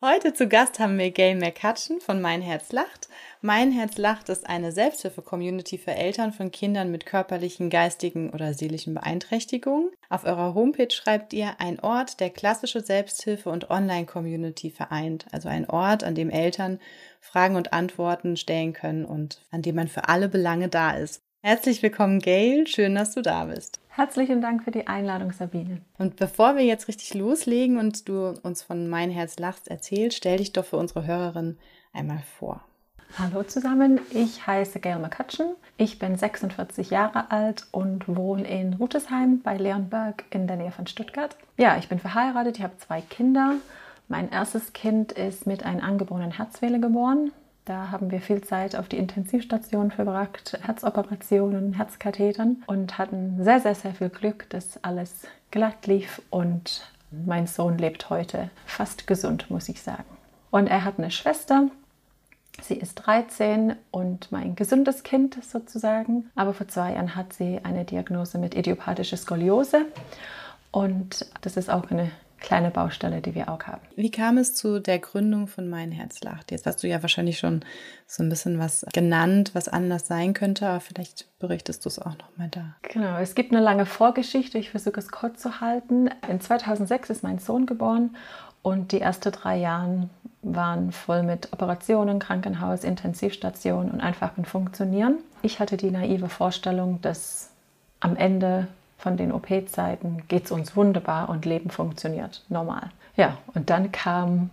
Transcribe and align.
Heute 0.00 0.32
zu 0.32 0.46
Gast 0.46 0.78
haben 0.78 0.96
wir 0.96 1.10
Gail 1.10 1.34
McCutcheon 1.34 2.00
von 2.00 2.20
Mein 2.20 2.40
Herz 2.40 2.70
lacht. 2.70 3.08
Mein 3.40 3.72
Herz 3.72 3.98
lacht 3.98 4.28
ist 4.28 4.48
eine 4.48 4.70
Selbsthilfe-Community 4.70 5.76
für 5.76 5.90
Eltern 5.90 6.32
von 6.32 6.52
Kindern 6.52 6.92
mit 6.92 7.04
körperlichen, 7.04 7.68
geistigen 7.68 8.30
oder 8.30 8.54
seelischen 8.54 8.94
Beeinträchtigungen. 8.94 9.90
Auf 10.08 10.22
eurer 10.22 10.54
Homepage 10.54 10.92
schreibt 10.92 11.32
ihr 11.32 11.56
ein 11.58 11.80
Ort, 11.80 12.20
der 12.20 12.30
klassische 12.30 12.80
Selbsthilfe 12.80 13.50
und 13.50 13.70
Online-Community 13.70 14.70
vereint. 14.70 15.26
Also 15.32 15.48
ein 15.48 15.68
Ort, 15.68 16.04
an 16.04 16.14
dem 16.14 16.30
Eltern 16.30 16.78
Fragen 17.20 17.56
und 17.56 17.72
Antworten 17.72 18.36
stellen 18.36 18.74
können 18.74 19.04
und 19.04 19.42
an 19.50 19.62
dem 19.62 19.74
man 19.74 19.88
für 19.88 20.08
alle 20.08 20.28
Belange 20.28 20.68
da 20.68 20.92
ist. 20.92 21.22
Herzlich 21.42 21.82
willkommen, 21.82 22.20
Gail. 22.20 22.68
Schön, 22.68 22.94
dass 22.94 23.14
du 23.14 23.20
da 23.20 23.46
bist. 23.46 23.80
Herzlichen 23.98 24.40
Dank 24.40 24.62
für 24.62 24.70
die 24.70 24.86
Einladung, 24.86 25.32
Sabine. 25.32 25.80
Und 25.98 26.14
bevor 26.14 26.54
wir 26.54 26.64
jetzt 26.64 26.86
richtig 26.86 27.14
loslegen 27.14 27.78
und 27.78 28.08
du 28.08 28.28
uns 28.44 28.62
von 28.62 28.88
Mein 28.88 29.10
Herz 29.10 29.40
lachst 29.40 29.66
erzählst, 29.66 30.18
stell 30.18 30.36
dich 30.36 30.52
doch 30.52 30.64
für 30.64 30.76
unsere 30.76 31.04
Hörerin 31.04 31.58
einmal 31.92 32.22
vor. 32.38 32.60
Hallo 33.18 33.42
zusammen, 33.42 33.98
ich 34.10 34.46
heiße 34.46 34.78
Gail 34.78 35.00
McCutcheon. 35.00 35.56
Ich 35.78 35.98
bin 35.98 36.14
46 36.16 36.90
Jahre 36.90 37.32
alt 37.32 37.66
und 37.72 38.06
wohne 38.06 38.46
in 38.46 38.74
Rutesheim 38.74 39.40
bei 39.42 39.56
Leonberg 39.56 40.22
in 40.30 40.46
der 40.46 40.58
Nähe 40.58 40.70
von 40.70 40.86
Stuttgart. 40.86 41.36
Ja, 41.56 41.76
ich 41.76 41.88
bin 41.88 41.98
verheiratet, 41.98 42.58
ich 42.58 42.62
habe 42.62 42.78
zwei 42.78 43.00
Kinder. 43.00 43.54
Mein 44.06 44.30
erstes 44.30 44.72
Kind 44.74 45.10
ist 45.10 45.44
mit 45.44 45.64
einem 45.64 45.80
angeborenen 45.80 46.30
Herzfehler 46.30 46.78
geboren. 46.78 47.32
Da 47.68 47.90
haben 47.90 48.10
wir 48.10 48.22
viel 48.22 48.40
Zeit 48.40 48.74
auf 48.76 48.88
die 48.88 48.96
Intensivstation 48.96 49.90
verbracht, 49.90 50.58
Herzoperationen, 50.62 51.74
Herzkathetern 51.74 52.62
und 52.66 52.96
hatten 52.96 53.44
sehr, 53.44 53.60
sehr, 53.60 53.74
sehr 53.74 53.92
viel 53.92 54.08
Glück, 54.08 54.48
dass 54.48 54.82
alles 54.82 55.26
glatt 55.50 55.86
lief 55.86 56.22
und 56.30 56.90
mein 57.10 57.46
Sohn 57.46 57.76
lebt 57.76 58.08
heute 58.08 58.48
fast 58.64 59.06
gesund, 59.06 59.50
muss 59.50 59.68
ich 59.68 59.82
sagen. 59.82 60.06
Und 60.50 60.68
er 60.68 60.82
hat 60.82 60.96
eine 60.96 61.10
Schwester, 61.10 61.68
Sie 62.62 62.74
ist 62.74 62.94
13 62.94 63.76
und 63.90 64.32
mein 64.32 64.56
gesundes 64.56 65.02
Kind 65.02 65.38
sozusagen. 65.44 66.30
Aber 66.34 66.54
vor 66.54 66.66
zwei 66.66 66.94
Jahren 66.94 67.14
hat 67.14 67.32
sie 67.32 67.60
eine 67.62 67.84
Diagnose 67.84 68.38
mit 68.38 68.56
idiopathischer 68.56 69.16
Skoliose. 69.16 69.84
Und 70.72 71.26
das 71.42 71.56
ist 71.56 71.70
auch 71.70 71.88
eine 71.90 72.10
kleine 72.40 72.70
Baustelle, 72.70 73.20
die 73.20 73.34
wir 73.34 73.48
auch 73.48 73.62
haben. 73.64 73.80
Wie 73.96 74.10
kam 74.10 74.38
es 74.38 74.54
zu 74.54 74.80
der 74.80 74.98
Gründung 74.98 75.46
von 75.46 75.68
Mein 75.68 75.92
Herz 75.92 76.20
lacht? 76.22 76.50
Jetzt 76.50 76.66
hast 76.66 76.82
du 76.82 76.88
ja 76.88 77.02
wahrscheinlich 77.02 77.38
schon 77.38 77.64
so 78.06 78.22
ein 78.22 78.28
bisschen 78.28 78.58
was 78.58 78.86
genannt, 78.92 79.50
was 79.54 79.68
anders 79.68 80.06
sein 80.06 80.34
könnte, 80.34 80.68
aber 80.68 80.80
vielleicht 80.80 81.26
berichtest 81.38 81.84
du 81.84 81.88
es 81.88 81.98
auch 81.98 82.16
noch 82.18 82.36
mal 82.36 82.48
da. 82.48 82.76
Genau, 82.82 83.18
es 83.18 83.34
gibt 83.34 83.52
eine 83.52 83.60
lange 83.60 83.86
Vorgeschichte, 83.86 84.58
ich 84.58 84.70
versuche 84.70 84.98
es 84.98 85.10
kurz 85.10 85.42
zu 85.42 85.60
halten. 85.60 86.10
In 86.28 86.40
2006 86.40 87.10
ist 87.10 87.22
mein 87.22 87.38
Sohn 87.38 87.66
geboren 87.66 88.16
und 88.62 88.92
die 88.92 89.00
ersten 89.00 89.32
drei 89.32 89.56
Jahre 89.56 90.08
waren 90.42 90.92
voll 90.92 91.22
mit 91.22 91.52
Operationen, 91.52 92.18
Krankenhaus, 92.18 92.84
Intensivstation 92.84 93.90
und 93.90 94.00
einfachen 94.00 94.44
Funktionieren. 94.44 95.18
Ich 95.42 95.60
hatte 95.60 95.76
die 95.76 95.90
naive 95.90 96.28
Vorstellung, 96.28 97.00
dass 97.02 97.50
am 98.00 98.16
Ende 98.16 98.68
von 98.98 99.16
den 99.16 99.32
OP-Zeiten 99.32 100.24
geht 100.28 100.46
es 100.46 100.50
uns 100.50 100.76
wunderbar 100.76 101.28
und 101.28 101.46
Leben 101.46 101.70
funktioniert 101.70 102.44
normal. 102.48 102.90
Ja, 103.16 103.38
und 103.54 103.70
dann 103.70 103.92
kam 103.92 104.50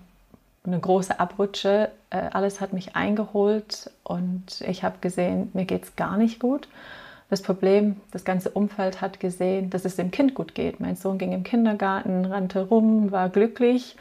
eine 0.65 0.79
große 0.79 1.19
Abrutsche. 1.19 1.91
Äh, 2.09 2.29
alles 2.31 2.61
hat 2.61 2.73
mich 2.73 2.95
eingeholt 2.95 3.91
und 4.03 4.61
ich 4.61 4.83
habe 4.83 4.97
gesehen, 5.01 5.49
mir 5.53 5.65
geht 5.65 5.83
es 5.83 5.95
gar 5.95 6.17
nicht 6.17 6.39
gut. 6.39 6.67
Das 7.29 7.41
Problem, 7.41 7.97
das 8.11 8.23
ganze 8.23 8.51
Umfeld 8.51 9.01
hat 9.01 9.19
gesehen, 9.19 9.71
dass 9.71 9.83
es 9.83 9.95
dem 9.95 10.11
Kind 10.11 10.35
gut 10.35 10.53
geht. 10.53 10.79
Mein 10.79 10.95
Sohn 10.95 11.17
ging 11.17 11.31
im 11.33 11.43
Kindergarten, 11.43 12.25
rannte 12.25 12.67
rum, 12.67 13.11
war 13.11 13.29
glücklich 13.29 13.97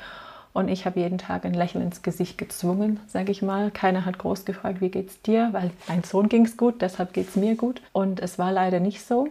und 0.52 0.68
ich 0.68 0.86
habe 0.86 1.00
jeden 1.00 1.18
Tag 1.18 1.44
ein 1.44 1.54
Lächeln 1.54 1.82
ins 1.82 2.02
Gesicht 2.02 2.38
gezwungen, 2.38 3.00
sage 3.06 3.32
ich 3.32 3.42
mal. 3.42 3.70
Keiner 3.70 4.04
hat 4.04 4.18
groß 4.18 4.44
gefragt, 4.44 4.80
wie 4.80 4.90
geht's 4.90 5.20
dir, 5.22 5.48
weil 5.52 5.70
mein 5.88 6.04
Sohn 6.04 6.28
ging 6.28 6.44
es 6.44 6.56
gut, 6.56 6.82
deshalb 6.82 7.12
geht 7.12 7.28
es 7.28 7.36
mir 7.36 7.56
gut. 7.56 7.82
Und 7.92 8.20
es 8.20 8.38
war 8.38 8.52
leider 8.52 8.78
nicht 8.78 9.04
so. 9.04 9.28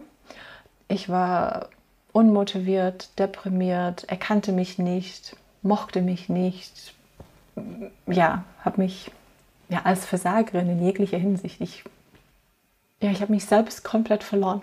Ich 0.88 1.08
war 1.08 1.68
unmotiviert, 2.12 3.18
deprimiert, 3.18 4.04
er 4.08 4.16
kannte 4.16 4.52
mich 4.52 4.78
nicht, 4.78 5.36
mochte 5.62 6.02
mich 6.02 6.28
nicht. 6.28 6.94
Ja, 8.06 8.44
habe 8.64 8.82
mich 8.82 9.10
ja, 9.68 9.82
als 9.84 10.06
Versagerin 10.06 10.68
in 10.68 10.84
jeglicher 10.84 11.18
Hinsicht. 11.18 11.60
Ich, 11.60 11.84
ja, 13.00 13.10
ich 13.10 13.20
habe 13.20 13.32
mich 13.32 13.44
selbst 13.46 13.84
komplett 13.84 14.22
verloren. 14.22 14.62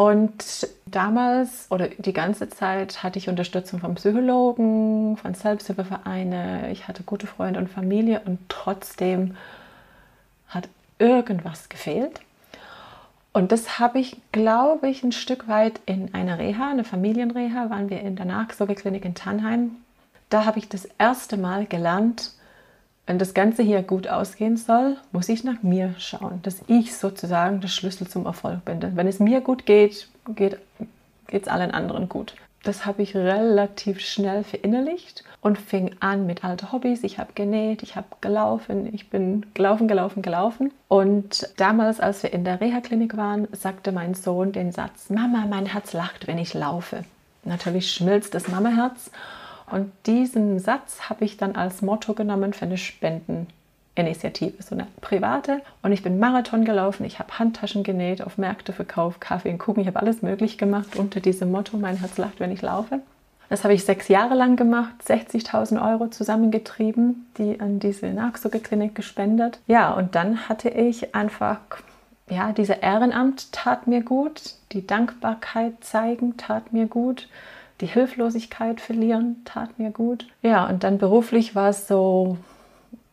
Und 0.00 0.66
damals 0.86 1.66
oder 1.70 1.88
die 1.88 2.14
ganze 2.14 2.48
Zeit 2.48 3.02
hatte 3.02 3.18
ich 3.18 3.28
Unterstützung 3.28 3.80
von 3.80 3.94
Psychologen, 3.96 5.18
von 5.18 5.34
Selbsthilfevereinen, 5.34 6.70
ich 6.70 6.88
hatte 6.88 7.02
gute 7.02 7.26
Freunde 7.26 7.60
und 7.60 7.68
Familie 7.68 8.22
und 8.24 8.38
trotzdem 8.48 9.36
hat 10.48 10.68
irgendwas 10.98 11.68
gefehlt. 11.68 12.20
Und 13.32 13.52
das 13.52 13.78
habe 13.78 14.00
ich, 14.00 14.16
glaube 14.32 14.88
ich, 14.88 15.04
ein 15.04 15.12
Stück 15.12 15.46
weit 15.46 15.80
in 15.86 16.14
einer 16.14 16.38
Reha, 16.38 16.70
eine 16.70 16.84
Familienreha, 16.84 17.70
waren 17.70 17.88
wir 17.88 18.00
in 18.00 18.16
der 18.16 18.26
Nachsorgeklinik 18.26 19.04
in 19.04 19.14
Tannheim. 19.14 19.76
Da 20.30 20.44
habe 20.44 20.58
ich 20.58 20.68
das 20.68 20.88
erste 20.98 21.36
Mal 21.36 21.66
gelernt, 21.66 22.32
wenn 23.06 23.18
das 23.18 23.34
Ganze 23.34 23.62
hier 23.62 23.82
gut 23.82 24.08
ausgehen 24.08 24.56
soll, 24.56 24.96
muss 25.10 25.28
ich 25.28 25.42
nach 25.42 25.62
mir 25.62 25.94
schauen, 25.98 26.40
dass 26.42 26.62
ich 26.68 26.96
sozusagen 26.96 27.60
der 27.60 27.68
Schlüssel 27.68 28.06
zum 28.06 28.26
Erfolg 28.26 28.64
bin. 28.64 28.78
Denn 28.80 28.96
wenn 28.96 29.08
es 29.08 29.18
mir 29.18 29.40
gut 29.40 29.66
geht, 29.66 30.08
geht 30.36 30.58
es 31.28 31.48
allen 31.48 31.72
anderen 31.72 32.08
gut. 32.08 32.34
Das 32.62 32.84
habe 32.84 33.02
ich 33.02 33.16
relativ 33.16 34.00
schnell 34.00 34.44
verinnerlicht 34.44 35.24
und 35.40 35.56
fing 35.58 35.96
an 36.00 36.26
mit 36.26 36.44
alten 36.44 36.72
Hobbys. 36.72 37.04
Ich 37.04 37.18
habe 37.18 37.32
genäht, 37.34 37.82
ich 37.82 37.96
habe 37.96 38.08
gelaufen, 38.20 38.92
ich 38.92 39.08
bin 39.08 39.46
gelaufen, 39.54 39.88
gelaufen, 39.88 40.20
gelaufen. 40.20 40.70
Und 40.88 41.48
damals, 41.56 42.00
als 42.00 42.22
wir 42.22 42.32
in 42.34 42.44
der 42.44 42.60
Reha-Klinik 42.60 43.16
waren, 43.16 43.48
sagte 43.52 43.92
mein 43.92 44.12
Sohn 44.14 44.52
den 44.52 44.72
Satz: 44.72 45.08
Mama, 45.08 45.46
mein 45.48 45.66
Herz 45.66 45.94
lacht, 45.94 46.26
wenn 46.26 46.38
ich 46.38 46.52
laufe. 46.52 47.04
Natürlich 47.44 47.92
schmilzt 47.92 48.34
das 48.34 48.48
Mama-Herz. 48.48 49.10
Und 49.70 49.92
diesen 50.06 50.58
Satz 50.58 51.08
habe 51.08 51.24
ich 51.24 51.36
dann 51.36 51.54
als 51.54 51.80
Motto 51.80 52.12
genommen 52.12 52.52
für 52.52 52.66
eine 52.66 52.76
Spendeninitiative, 54.00 54.62
so 54.62 54.74
eine 54.74 54.86
private. 55.00 55.60
Und 55.82 55.92
ich 55.92 56.02
bin 56.02 56.18
Marathon 56.18 56.64
gelaufen, 56.64 57.04
ich 57.04 57.18
habe 57.18 57.38
Handtaschen 57.38 57.82
genäht, 57.82 58.22
auf 58.22 58.38
Märkte 58.38 58.72
verkauft, 58.72 59.20
Kaffee 59.20 59.50
und 59.50 59.58
Kuchen, 59.58 59.80
ich 59.80 59.86
habe 59.86 60.00
alles 60.00 60.22
möglich 60.22 60.58
gemacht 60.58 60.96
unter 60.96 61.20
diesem 61.20 61.50
Motto: 61.50 61.76
Mein 61.76 61.96
Herz 61.96 62.18
lacht, 62.18 62.40
wenn 62.40 62.52
ich 62.52 62.62
laufe. 62.62 63.00
Das 63.48 63.64
habe 63.64 63.74
ich 63.74 63.84
sechs 63.84 64.06
Jahre 64.06 64.34
lang 64.34 64.54
gemacht, 64.54 64.94
60.000 65.04 65.84
Euro 65.84 66.06
zusammengetrieben, 66.06 67.26
die 67.36 67.60
an 67.60 67.80
diese 67.80 68.06
Nachsorgeklinik 68.06 68.94
gespendet. 68.94 69.58
Ja, 69.66 69.92
und 69.92 70.14
dann 70.14 70.48
hatte 70.48 70.68
ich 70.68 71.16
einfach, 71.16 71.58
ja, 72.28 72.52
dieser 72.52 72.84
Ehrenamt 72.84 73.50
tat 73.50 73.88
mir 73.88 74.02
gut, 74.02 74.54
die 74.70 74.86
Dankbarkeit 74.86 75.82
zeigen 75.82 76.36
tat 76.36 76.72
mir 76.72 76.86
gut, 76.86 77.28
die 77.80 77.86
Hilflosigkeit 77.86 78.80
verlieren 78.80 79.42
tat 79.44 79.80
mir 79.80 79.90
gut. 79.90 80.28
Ja, 80.42 80.68
und 80.68 80.84
dann 80.84 80.98
beruflich 80.98 81.56
war 81.56 81.70
es 81.70 81.88
so, 81.88 82.36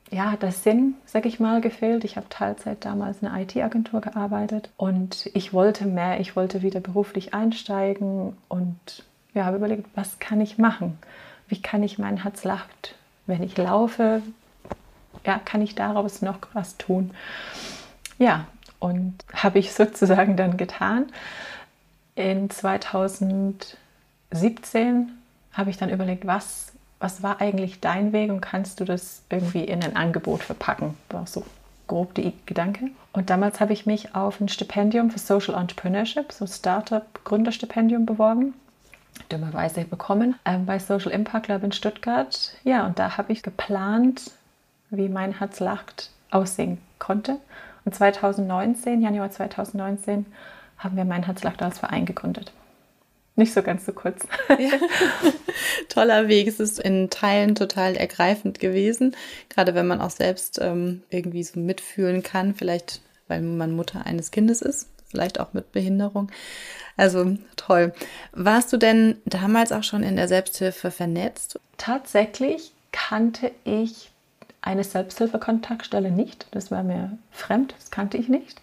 ja, 0.09 0.35
der 0.37 0.51
Sinn, 0.51 0.95
sag 1.05 1.25
ich 1.25 1.39
mal, 1.39 1.61
gefehlt. 1.61 2.03
Ich 2.03 2.15
habe 2.15 2.29
Teilzeit 2.29 2.85
damals 2.85 3.21
in 3.21 3.27
einer 3.27 3.41
IT-Agentur 3.41 4.01
gearbeitet 4.01 4.69
und 4.77 5.29
ich 5.33 5.53
wollte 5.53 5.85
mehr, 5.85 6.19
ich 6.19 6.35
wollte 6.35 6.61
wieder 6.61 6.79
beruflich 6.79 7.33
einsteigen 7.33 8.37
und 8.47 9.03
ja, 9.33 9.45
habe 9.45 9.57
überlegt, 9.57 9.85
was 9.95 10.19
kann 10.19 10.41
ich 10.41 10.57
machen? 10.57 10.97
Wie 11.47 11.61
kann 11.61 11.83
ich 11.83 11.99
mein 11.99 12.23
Herz 12.23 12.43
lacht, 12.43 12.95
wenn 13.25 13.43
ich 13.43 13.57
laufe? 13.57 14.21
Ja, 15.25 15.39
kann 15.43 15.61
ich 15.61 15.75
daraus 15.75 16.21
noch 16.21 16.39
was 16.53 16.77
tun? 16.77 17.11
Ja, 18.17 18.47
und 18.79 19.15
habe 19.33 19.59
ich 19.59 19.73
sozusagen 19.73 20.37
dann 20.37 20.57
getan. 20.57 21.07
In 22.15 22.49
2017 22.49 25.11
habe 25.51 25.69
ich 25.69 25.77
dann 25.77 25.89
überlegt, 25.89 26.25
was, 26.25 26.71
was 26.99 27.23
war 27.23 27.41
eigentlich 27.41 27.79
dein 27.79 28.13
Weg 28.13 28.31
und 28.31 28.41
kannst 28.41 28.79
du 28.79 28.85
das 28.85 29.21
irgendwie 29.29 29.63
in 29.63 29.83
ein 29.83 29.95
Angebot 29.95 30.43
verpacken? 30.43 30.97
War 31.09 31.27
so 31.27 31.43
grob 31.87 32.13
die 32.15 32.33
Gedanke. 32.45 32.89
Und 33.13 33.29
damals 33.29 33.59
habe 33.59 33.73
ich 33.73 33.85
mich 33.85 34.15
auf 34.15 34.41
ein 34.41 34.49
Stipendium 34.49 35.09
für 35.09 35.19
Social 35.19 35.55
Entrepreneurship, 35.55 36.31
so 36.31 36.45
Startup-Gründerstipendium 36.45 38.05
beworben 38.05 38.53
dummerweise 39.29 39.83
bekommen 39.83 40.35
ähm, 40.45 40.65
bei 40.65 40.79
Social 40.79 41.11
Impact 41.11 41.47
Lab 41.47 41.63
in 41.63 41.71
Stuttgart. 41.71 42.53
Ja, 42.63 42.85
und 42.85 42.99
da 42.99 43.17
habe 43.17 43.33
ich 43.33 43.43
geplant, 43.43 44.31
wie 44.89 45.09
mein 45.09 45.37
Herz 45.37 45.59
lacht 45.59 46.11
aussehen 46.31 46.79
konnte. 46.99 47.37
Und 47.85 47.95
2019, 47.95 49.01
Januar 49.01 49.31
2019, 49.31 50.25
haben 50.77 50.97
wir 50.97 51.05
mein 51.05 51.23
Herz 51.23 51.43
lacht 51.43 51.61
als 51.61 51.79
Verein 51.79 52.05
gegründet. 52.05 52.51
Nicht 53.37 53.53
so 53.53 53.61
ganz 53.63 53.85
so 53.85 53.93
kurz. 53.93 54.27
Ja. 54.49 54.71
Toller 55.89 56.27
Weg. 56.27 56.47
Es 56.47 56.59
ist 56.59 56.79
in 56.79 57.09
Teilen 57.09 57.55
total 57.55 57.95
ergreifend 57.95 58.59
gewesen. 58.59 59.15
Gerade 59.47 59.75
wenn 59.75 59.87
man 59.87 60.01
auch 60.01 60.09
selbst 60.09 60.59
ähm, 60.61 61.03
irgendwie 61.09 61.43
so 61.43 61.59
mitfühlen 61.59 62.23
kann, 62.23 62.55
vielleicht 62.55 63.01
weil 63.27 63.41
man 63.41 63.75
Mutter 63.75 64.05
eines 64.05 64.31
Kindes 64.31 64.61
ist, 64.61 64.89
vielleicht 65.09 65.39
auch 65.39 65.53
mit 65.53 65.71
Behinderung. 65.71 66.31
Also 66.95 67.37
toll. 67.55 67.93
Warst 68.31 68.73
du 68.73 68.77
denn 68.77 69.17
damals 69.25 69.71
auch 69.71 69.83
schon 69.83 70.03
in 70.03 70.15
der 70.15 70.27
Selbsthilfe 70.27 70.91
vernetzt? 70.91 71.59
Tatsächlich 71.77 72.71
kannte 72.91 73.51
ich 73.63 74.11
eine 74.61 74.83
Selbsthilfekontaktstelle 74.83 76.11
nicht. 76.11 76.47
Das 76.51 76.71
war 76.71 76.83
mir 76.83 77.17
fremd, 77.31 77.75
das 77.77 77.91
kannte 77.91 78.17
ich 78.17 78.27
nicht. 78.27 78.59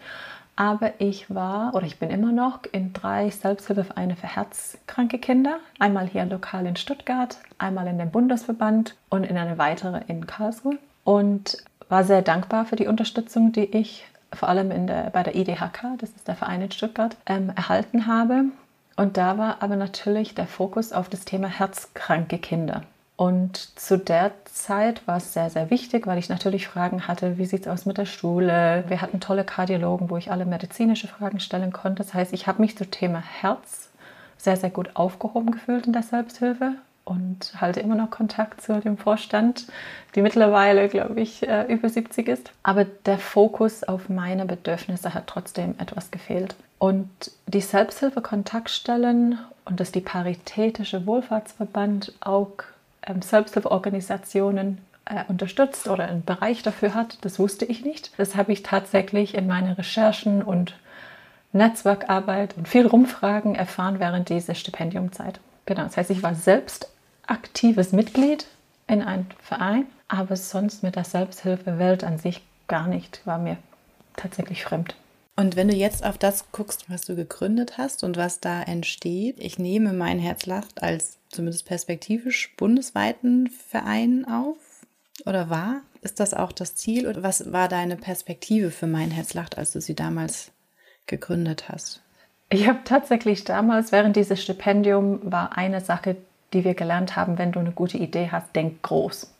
Aber 0.56 0.92
ich 0.98 1.34
war 1.34 1.74
oder 1.74 1.86
ich 1.86 1.98
bin 1.98 2.10
immer 2.10 2.30
noch 2.30 2.60
in 2.70 2.92
drei 2.92 3.28
Selbsthilfevereine 3.30 4.14
für 4.16 4.28
herzkranke 4.28 5.18
Kinder. 5.18 5.58
Einmal 5.78 6.06
hier 6.06 6.24
lokal 6.24 6.66
in 6.66 6.76
Stuttgart, 6.76 7.38
einmal 7.58 7.86
in 7.88 7.98
dem 7.98 8.10
Bundesverband 8.10 8.94
und 9.08 9.24
in 9.24 9.36
eine 9.36 9.58
weitere 9.58 10.02
in 10.06 10.26
Karlsruhe. 10.26 10.78
Und 11.02 11.64
war 11.88 12.04
sehr 12.04 12.22
dankbar 12.22 12.64
für 12.64 12.76
die 12.76 12.86
Unterstützung, 12.86 13.52
die 13.52 13.64
ich 13.64 14.06
vor 14.32 14.48
allem 14.48 14.70
in 14.70 14.86
der, 14.86 15.10
bei 15.10 15.22
der 15.22 15.34
IDHK, 15.34 15.98
das 15.98 16.10
ist 16.10 16.28
der 16.28 16.36
Verein 16.36 16.62
in 16.62 16.70
Stuttgart, 16.70 17.16
ähm, 17.26 17.52
erhalten 17.54 18.06
habe. 18.06 18.44
Und 18.96 19.16
da 19.16 19.38
war 19.38 19.56
aber 19.60 19.76
natürlich 19.76 20.34
der 20.34 20.46
Fokus 20.46 20.92
auf 20.92 21.08
das 21.08 21.24
Thema 21.24 21.48
herzkranke 21.48 22.38
Kinder. 22.38 22.82
Und 23.16 23.78
zu 23.78 23.96
der 23.96 24.32
Zeit 24.44 25.06
war 25.06 25.18
es 25.18 25.32
sehr, 25.32 25.48
sehr 25.48 25.70
wichtig, 25.70 26.06
weil 26.06 26.18
ich 26.18 26.28
natürlich 26.28 26.66
Fragen 26.66 27.06
hatte, 27.06 27.38
wie 27.38 27.46
sieht 27.46 27.62
es 27.62 27.68
aus 27.68 27.86
mit 27.86 27.96
der 27.96 28.06
Schule? 28.06 28.84
Wir 28.88 29.00
hatten 29.00 29.20
tolle 29.20 29.44
Kardiologen, 29.44 30.10
wo 30.10 30.16
ich 30.16 30.32
alle 30.32 30.46
medizinische 30.46 31.06
Fragen 31.06 31.38
stellen 31.38 31.72
konnte. 31.72 32.02
Das 32.02 32.12
heißt, 32.12 32.32
ich 32.32 32.48
habe 32.48 32.60
mich 32.60 32.76
zum 32.76 32.90
Thema 32.90 33.20
Herz 33.20 33.88
sehr, 34.36 34.56
sehr 34.56 34.70
gut 34.70 34.90
aufgehoben 34.94 35.52
gefühlt 35.52 35.86
in 35.86 35.92
der 35.92 36.02
Selbsthilfe 36.02 36.72
und 37.04 37.60
halte 37.60 37.80
immer 37.80 37.94
noch 37.94 38.10
Kontakt 38.10 38.60
zu 38.62 38.80
dem 38.80 38.96
Vorstand, 38.96 39.66
die 40.14 40.22
mittlerweile, 40.22 40.88
glaube 40.88 41.20
ich, 41.20 41.46
äh, 41.46 41.72
über 41.72 41.88
70 41.88 42.28
ist. 42.28 42.50
Aber 42.62 42.84
der 42.84 43.18
Fokus 43.18 43.84
auf 43.84 44.08
meine 44.08 44.44
Bedürfnisse 44.44 45.14
hat 45.14 45.28
trotzdem 45.28 45.74
etwas 45.78 46.10
gefehlt. 46.10 46.56
Und 46.78 47.08
die 47.46 47.60
Selbsthilfe-Kontaktstellen 47.60 49.38
und 49.66 49.80
dass 49.80 49.92
die 49.92 50.00
Paritätische 50.00 51.06
Wohlfahrtsverband 51.06 52.12
auch 52.20 52.50
ähm, 52.50 52.73
Selbsthilfeorganisationen 53.20 54.78
äh, 55.04 55.24
unterstützt 55.28 55.88
oder 55.88 56.04
einen 56.04 56.24
Bereich 56.24 56.62
dafür 56.62 56.94
hat, 56.94 57.18
das 57.22 57.38
wusste 57.38 57.64
ich 57.64 57.84
nicht. 57.84 58.12
Das 58.18 58.36
habe 58.36 58.52
ich 58.52 58.62
tatsächlich 58.62 59.34
in 59.34 59.46
meinen 59.46 59.72
Recherchen 59.72 60.42
und 60.42 60.74
Netzwerkarbeit 61.52 62.56
und 62.56 62.68
viel 62.68 62.86
Rumfragen 62.86 63.54
erfahren 63.54 64.00
während 64.00 64.28
dieser 64.28 64.54
Stipendiumzeit. 64.54 65.40
Genau, 65.66 65.84
das 65.84 65.96
heißt, 65.96 66.10
ich 66.10 66.22
war 66.22 66.34
selbst 66.34 66.90
aktives 67.26 67.92
Mitglied 67.92 68.46
in 68.86 69.02
einem 69.02 69.26
Verein, 69.40 69.86
aber 70.08 70.36
sonst 70.36 70.82
mit 70.82 70.96
der 70.96 71.04
Selbsthilfewelt 71.04 72.04
an 72.04 72.18
sich 72.18 72.42
gar 72.66 72.86
nicht, 72.86 73.20
war 73.24 73.38
mir 73.38 73.56
tatsächlich 74.16 74.64
fremd. 74.64 74.94
Und 75.36 75.56
wenn 75.56 75.68
du 75.68 75.74
jetzt 75.74 76.04
auf 76.04 76.16
das 76.16 76.52
guckst, 76.52 76.88
was 76.88 77.02
du 77.02 77.16
gegründet 77.16 77.76
hast 77.76 78.04
und 78.04 78.16
was 78.16 78.40
da 78.40 78.62
entsteht, 78.62 79.40
ich 79.40 79.58
nehme 79.58 79.92
mein 79.92 80.20
Herzlacht 80.20 80.82
als 80.82 81.18
zumindest 81.28 81.66
perspektivisch 81.66 82.54
bundesweiten 82.56 83.48
Verein 83.48 84.24
auf 84.26 84.56
oder 85.26 85.50
war? 85.50 85.80
Ist 86.02 86.20
das 86.20 86.34
auch 86.34 86.52
das 86.52 86.76
Ziel? 86.76 87.08
Oder 87.08 87.22
was 87.22 87.52
war 87.52 87.68
deine 87.68 87.96
Perspektive 87.96 88.70
für 88.70 88.86
mein 88.86 89.10
Herzlacht, 89.10 89.58
als 89.58 89.72
du 89.72 89.80
sie 89.80 89.94
damals 89.94 90.52
gegründet 91.06 91.68
hast? 91.68 92.02
Ich 92.50 92.68
habe 92.68 92.80
tatsächlich 92.84 93.44
damals, 93.44 93.90
während 93.90 94.16
dieses 94.16 94.42
Stipendium, 94.42 95.20
war 95.24 95.56
eine 95.56 95.80
Sache, 95.80 96.16
die 96.52 96.64
wir 96.64 96.74
gelernt 96.74 97.16
haben, 97.16 97.38
wenn 97.38 97.52
du 97.52 97.58
eine 97.58 97.72
gute 97.72 97.98
Idee 97.98 98.28
hast, 98.30 98.54
denk 98.54 98.82
groß. 98.82 99.32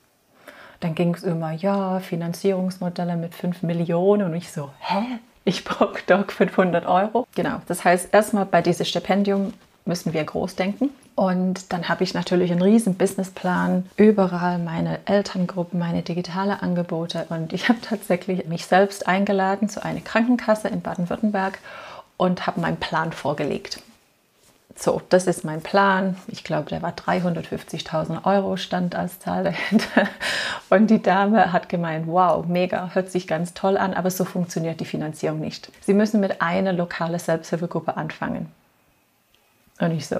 Dann 0.81 0.95
ging 0.95 1.13
es 1.13 1.23
immer, 1.23 1.53
ja, 1.53 1.99
Finanzierungsmodelle 1.99 3.15
mit 3.15 3.33
5 3.33 3.63
Millionen 3.63 4.23
und 4.23 4.33
ich 4.33 4.51
so, 4.51 4.71
hä? 4.79 5.19
Ich 5.45 5.63
brauche 5.63 5.99
doch 6.07 6.29
500 6.29 6.85
Euro. 6.85 7.27
Genau, 7.35 7.61
das 7.67 7.85
heißt, 7.85 8.09
erstmal 8.11 8.45
bei 8.45 8.61
diesem 8.61 8.85
Stipendium 8.85 9.53
müssen 9.85 10.13
wir 10.13 10.23
groß 10.23 10.55
denken. 10.55 10.89
Und 11.13 11.71
dann 11.71 11.87
habe 11.87 12.03
ich 12.03 12.13
natürlich 12.13 12.51
einen 12.51 12.61
riesen 12.61 12.95
Businessplan, 12.95 13.85
überall 13.95 14.57
meine 14.57 14.99
Elterngruppen, 15.05 15.79
meine 15.79 16.01
digitale 16.01 16.61
Angebote. 16.61 17.27
Und 17.29 17.53
ich 17.53 17.69
habe 17.69 17.79
tatsächlich 17.81 18.45
mich 18.47 18.65
selbst 18.65 19.07
eingeladen 19.07 19.69
zu 19.69 19.83
einer 19.83 20.01
Krankenkasse 20.01 20.67
in 20.67 20.81
Baden-Württemberg 20.81 21.59
und 22.17 22.47
habe 22.47 22.59
meinen 22.59 22.77
Plan 22.77 23.13
vorgelegt 23.13 23.79
so, 24.77 25.01
das 25.07 25.25
ist 25.25 25.45
mein 25.45 25.61
Plan. 25.61 26.17
Ich 26.27 26.43
glaube, 26.43 26.69
der 26.69 26.81
war 26.81 26.91
350.000 26.91 28.25
Euro, 28.25 28.57
stand 28.57 28.93
als 28.93 29.19
Zahl 29.19 29.45
dahinter. 29.45 30.09
Und 30.69 30.87
die 30.87 31.01
Dame 31.01 31.53
hat 31.53 31.69
gemeint, 31.69 32.07
wow, 32.07 32.45
mega, 32.45 32.89
hört 32.93 33.09
sich 33.09 33.25
ganz 33.25 33.53
toll 33.53 33.77
an, 33.77 33.93
aber 33.93 34.11
so 34.11 34.25
funktioniert 34.25 34.81
die 34.81 34.85
Finanzierung 34.85 35.39
nicht. 35.39 35.71
Sie 35.81 35.93
müssen 35.93 36.19
mit 36.19 36.41
einer 36.41 36.73
lokalen 36.73 37.17
Selbsthilfegruppe 37.17 37.95
anfangen. 37.95 38.51
Und 39.79 39.91
ich 39.91 40.07
so, 40.07 40.17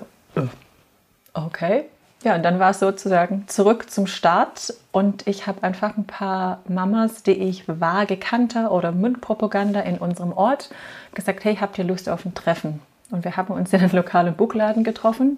okay. 1.34 1.86
Ja, 2.24 2.36
und 2.36 2.44
dann 2.44 2.58
war 2.58 2.72
es 2.72 2.80
sozusagen 2.80 3.48
zurück 3.48 3.92
zum 3.92 4.08
Start 4.08 4.74
und 4.92 5.28
ich 5.28 5.46
habe 5.48 5.64
einfach 5.64 5.96
ein 5.96 6.08
paar 6.08 6.62
Mamas, 6.68 7.24
die 7.24 7.34
ich 7.34 7.66
vage 7.68 8.18
kannte 8.18 8.70
oder 8.70 8.92
Mundpropaganda 8.94 9.82
in 9.82 9.98
unserem 9.98 10.32
Ort, 10.32 10.70
gesagt, 11.14 11.44
hey, 11.44 11.58
habt 11.58 11.78
ihr 11.78 11.84
Lust 11.84 12.10
auf 12.10 12.26
ein 12.26 12.34
Treffen? 12.34 12.80
Und 13.12 13.24
wir 13.24 13.38
haben 13.38 13.54
uns 13.54 13.72
in 13.74 13.80
einem 13.80 13.92
lokalen 13.92 14.36
Buchladen 14.36 14.84
getroffen. 14.84 15.38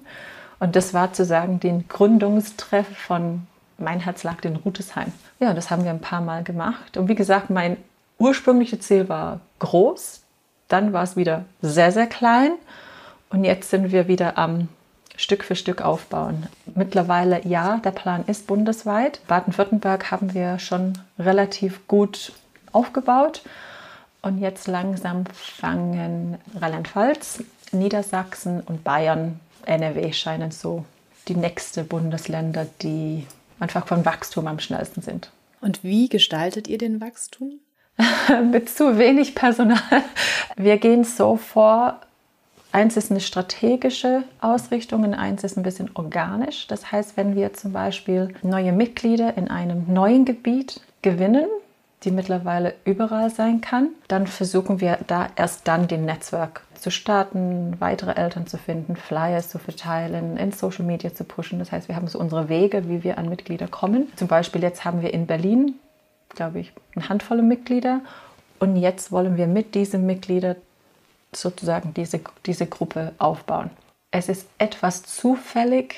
Und 0.60 0.76
das 0.76 0.94
war 0.94 1.14
zu 1.14 1.26
sagen 1.26 1.60
den 1.60 1.88
Gründungstreff 1.88 2.88
von 2.98 3.46
Mein 3.78 4.00
Herz 4.00 4.24
lag 4.24 4.44
in 4.44 4.56
Rutesheim. 4.56 5.12
Ja, 5.40 5.54
das 5.54 5.70
haben 5.70 5.84
wir 5.84 5.92
ein 5.92 6.02
paar 6.02 6.22
Mal 6.22 6.44
gemacht. 6.44 6.98
Und 6.98 7.10
wie 7.10 7.16
gesagt, 7.16 7.50
mein 7.50 7.78
ursprüngliches 8.18 8.80
Ziel 8.82 9.10
war 9.10 9.40
groß. 9.60 10.22
Dann 10.68 10.94
war 10.94 11.04
es 11.04 11.16
wieder 11.16 11.46
sehr, 11.62 11.92
sehr 11.92 12.08
klein. 12.08 12.52
Und 13.30 13.44
jetzt 13.44 13.70
sind 13.70 13.92
wir 13.92 14.08
wieder 14.08 14.38
am 14.38 14.70
Stück 15.16 15.44
für 15.44 15.56
Stück 15.56 15.82
aufbauen. 15.82 16.48
Mittlerweile 16.76 17.46
ja, 17.46 17.78
der 17.78 17.92
Plan 17.92 18.24
ist 18.28 18.48
bundesweit. 18.48 19.20
Baden-Württemberg 19.28 20.12
haben 20.12 20.34
wir 20.34 20.60
schon 20.60 20.94
relativ 21.20 21.88
gut 21.88 22.34
aufgebaut. 22.72 23.42
Und 24.22 24.40
jetzt 24.40 24.68
langsam 24.68 25.26
fangen 25.34 26.38
Rheinland-Pfalz, 26.60 27.44
Niedersachsen 27.72 28.62
und 28.62 28.84
Bayern, 28.84 29.40
NRW 29.66 30.14
scheinen 30.14 30.52
so 30.52 30.86
die 31.28 31.36
nächste 31.36 31.84
Bundesländer, 31.84 32.68
die 32.82 33.26
einfach 33.60 33.88
von 33.88 34.06
Wachstum 34.06 34.48
am 34.48 34.60
schnellsten 34.60 35.02
sind. 35.02 35.32
Und 35.62 35.84
wie 35.84 36.08
gestaltet 36.10 36.68
ihr 36.68 36.78
den 36.78 37.02
Wachstum? 37.02 37.60
Mit 38.52 38.70
zu 38.70 38.98
wenig 38.98 39.36
Personal. 39.36 40.04
Wir 40.56 40.78
gehen 40.78 41.04
so 41.04 41.36
vor, 41.36 42.00
eins 42.72 42.96
ist 42.96 43.12
eine 43.12 43.22
strategische 43.22 44.24
Ausrichtung 44.40 45.04
und 45.04 45.14
eins 45.14 45.44
ist 45.44 45.58
ein 45.58 45.64
bisschen 45.64 45.90
organisch. 45.96 46.68
Das 46.68 46.92
heißt, 46.92 47.18
wenn 47.18 47.36
wir 47.36 47.54
zum 47.54 47.74
Beispiel 47.74 48.34
neue 48.44 48.72
Mitglieder 48.72 49.36
in 49.36 49.50
einem 49.50 49.92
neuen 49.92 50.26
Gebiet 50.26 50.82
gewinnen, 51.02 51.48
die 52.04 52.12
mittlerweile 52.12 52.76
überall 52.86 53.30
sein 53.30 53.62
kann, 53.62 53.90
dann 54.08 54.28
versuchen 54.28 54.82
wir 54.82 55.00
da 55.08 55.30
erst 55.36 55.68
dann 55.68 55.88
den 55.88 56.06
Netzwerk 56.06 56.62
zu 56.76 56.92
starten, 56.92 57.76
weitere 57.80 58.12
Eltern 58.12 58.46
zu 58.46 58.58
finden, 58.58 58.96
Flyers 58.96 59.50
zu 59.50 59.58
verteilen, 59.58 60.38
in 60.38 60.52
Social 60.52 60.86
Media 60.86 61.14
zu 61.14 61.24
pushen. 61.24 61.58
Das 61.58 61.72
heißt, 61.72 61.88
wir 61.88 61.96
haben 61.96 62.08
so 62.08 62.20
unsere 62.20 62.50
Wege, 62.50 62.88
wie 62.88 63.04
wir 63.04 63.18
an 63.18 63.30
Mitglieder 63.30 63.68
kommen. 63.68 64.12
Zum 64.16 64.28
Beispiel 64.28 64.62
jetzt 64.62 64.86
haben 64.86 65.02
wir 65.02 65.14
in 65.14 65.26
Berlin, 65.26 65.76
glaube 66.30 66.60
ich, 66.60 66.72
eine 66.96 67.10
Handvoll 67.10 67.42
Mitglieder 67.42 68.02
und 68.60 68.76
jetzt 68.76 69.12
wollen 69.12 69.38
wir 69.38 69.48
mit 69.48 69.74
diesen 69.74 70.06
Mitgliedern 70.06 70.56
sozusagen 71.34 71.94
diese, 71.94 72.20
diese 72.46 72.68
Gruppe 72.68 73.14
aufbauen. 73.18 73.72
Es 74.12 74.30
ist 74.30 74.48
etwas 74.58 75.04
zufällig, 75.04 75.96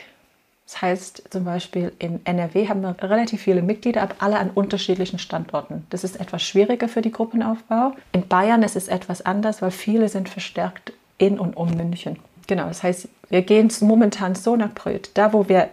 das 0.69 0.83
heißt 0.83 1.23
zum 1.31 1.45
Beispiel 1.45 1.93
in 1.97 2.23
NRW 2.27 2.67
haben 2.67 2.81
wir 2.81 2.95
relativ 3.01 3.41
viele 3.41 3.63
Mitglieder, 3.63 4.03
aber 4.03 4.13
alle 4.19 4.37
an 4.37 4.51
unterschiedlichen 4.51 5.17
Standorten. 5.17 5.87
Das 5.89 6.03
ist 6.03 6.19
etwas 6.19 6.43
schwieriger 6.43 6.87
für 6.87 7.01
die 7.01 7.11
Gruppenaufbau. 7.11 7.93
In 8.11 8.27
Bayern 8.27 8.61
ist 8.61 8.75
es 8.75 8.87
etwas 8.87 9.25
anders, 9.25 9.63
weil 9.63 9.71
viele 9.71 10.09
sind 10.09 10.29
verstärkt 10.29 10.93
in 11.17 11.39
und 11.39 11.57
um 11.57 11.75
München. 11.75 12.19
Genau, 12.45 12.67
das 12.67 12.83
heißt, 12.83 13.07
wir 13.29 13.41
gehen 13.41 13.71
momentan 13.81 14.35
so 14.35 14.55
nach 14.55 14.75
Priorität. 14.75 15.17
Da, 15.17 15.33
wo 15.33 15.49
wir 15.49 15.69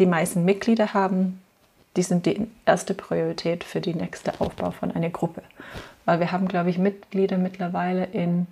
die 0.00 0.06
meisten 0.06 0.44
Mitglieder 0.44 0.92
haben, 0.92 1.40
die 1.94 2.02
sind 2.02 2.26
die 2.26 2.48
erste 2.66 2.94
Priorität 2.94 3.62
für 3.62 3.80
den 3.80 3.98
nächsten 3.98 4.30
Aufbau 4.40 4.72
von 4.72 4.90
einer 4.90 5.10
Gruppe. 5.10 5.42
Weil 6.04 6.18
wir 6.18 6.32
haben, 6.32 6.48
glaube 6.48 6.70
ich, 6.70 6.78
Mitglieder 6.78 7.38
mittlerweile 7.38 8.06
in 8.06 8.48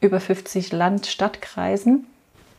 über 0.00 0.20
50 0.20 0.72
Land-Stadtkreisen 0.72 2.06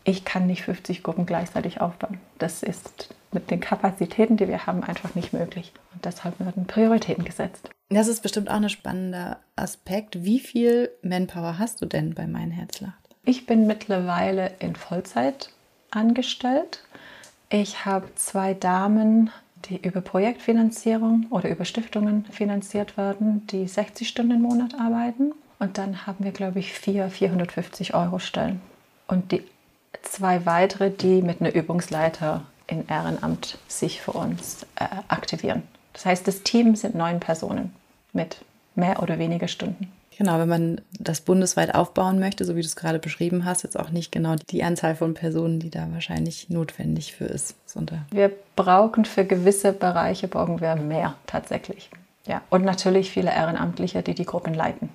ich 0.05 0.23
kann 0.23 0.47
nicht 0.47 0.61
50 0.63 1.03
Gruppen 1.03 1.25
gleichzeitig 1.25 1.81
aufbauen. 1.81 2.19
Das 2.37 2.63
ist 2.63 3.13
mit 3.31 3.51
den 3.51 3.59
Kapazitäten, 3.59 4.37
die 4.37 4.47
wir 4.47 4.65
haben, 4.65 4.83
einfach 4.83 5.15
nicht 5.15 5.33
möglich. 5.33 5.73
Und 5.93 6.05
deshalb 6.05 6.39
werden 6.39 6.67
Prioritäten 6.67 7.25
gesetzt. 7.25 7.69
Das 7.89 8.07
ist 8.07 8.21
bestimmt 8.21 8.49
auch 8.49 8.55
ein 8.55 8.69
spannender 8.69 9.39
Aspekt. 9.55 10.23
Wie 10.23 10.39
viel 10.39 10.91
Manpower 11.01 11.59
hast 11.59 11.81
du 11.81 11.85
denn 11.85 12.13
bei 12.13 12.27
Mein 12.27 12.51
Herzlacht? 12.51 12.93
Ich 13.25 13.47
bin 13.47 13.67
mittlerweile 13.67 14.51
in 14.59 14.75
Vollzeit 14.75 15.49
angestellt. 15.89 16.83
Ich 17.49 17.85
habe 17.85 18.07
zwei 18.15 18.53
Damen, 18.53 19.31
die 19.65 19.77
über 19.77 20.01
Projektfinanzierung 20.01 21.27
oder 21.31 21.49
über 21.49 21.65
Stiftungen 21.65 22.25
finanziert 22.25 22.97
werden, 22.97 23.47
die 23.47 23.67
60 23.67 24.07
Stunden 24.07 24.33
im 24.33 24.41
Monat 24.43 24.75
arbeiten. 24.79 25.33
Und 25.57 25.79
dann 25.79 26.05
haben 26.05 26.23
wir, 26.23 26.31
glaube 26.31 26.59
ich, 26.59 26.73
vier 26.73 27.09
450 27.09 27.95
Euro 27.95 28.19
Stellen. 28.19 28.61
Und 29.07 29.31
die 29.31 29.43
zwei 30.03 30.45
weitere, 30.45 30.91
die 30.91 31.21
mit 31.21 31.41
einer 31.41 31.53
Übungsleiter 31.53 32.43
in 32.67 32.87
Ehrenamt 32.87 33.57
sich 33.67 34.01
für 34.01 34.11
uns 34.11 34.65
äh, 34.75 34.87
aktivieren. 35.07 35.63
Das 35.93 36.05
heißt, 36.05 36.27
das 36.27 36.43
Team 36.43 36.75
sind 36.75 36.95
neun 36.95 37.19
Personen 37.19 37.73
mit 38.13 38.37
mehr 38.75 39.01
oder 39.01 39.19
weniger 39.19 39.47
Stunden. 39.47 39.91
Genau, 40.17 40.39
wenn 40.39 40.47
man 40.47 40.81
das 40.97 41.21
bundesweit 41.21 41.75
aufbauen 41.75 42.19
möchte, 42.19 42.45
so 42.45 42.55
wie 42.55 42.61
du 42.61 42.67
es 42.67 42.77
gerade 42.77 42.99
beschrieben 42.99 43.43
hast, 43.43 43.63
jetzt 43.63 43.77
auch 43.77 43.89
nicht 43.89 44.11
genau 44.11 44.35
die 44.49 44.63
Anzahl 44.63 44.95
von 44.95 45.13
Personen, 45.13 45.59
die 45.59 45.69
da 45.69 45.87
wahrscheinlich 45.91 46.49
notwendig 46.49 47.13
für 47.13 47.25
ist. 47.25 47.55
Wir 48.11 48.31
brauchen 48.55 49.03
für 49.03 49.25
gewisse 49.25 49.73
Bereiche 49.73 50.29
brauchen 50.29 50.61
wir 50.61 50.75
mehr 50.77 51.15
tatsächlich. 51.27 51.89
Ja, 52.25 52.41
und 52.49 52.63
natürlich 52.63 53.11
viele 53.11 53.31
Ehrenamtliche, 53.31 54.01
die 54.01 54.15
die 54.15 54.25
Gruppen 54.25 54.53
leiten. 54.53 54.89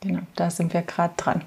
Genau, 0.00 0.22
da 0.34 0.50
sind 0.50 0.74
wir 0.74 0.82
gerade 0.82 1.14
dran. 1.16 1.42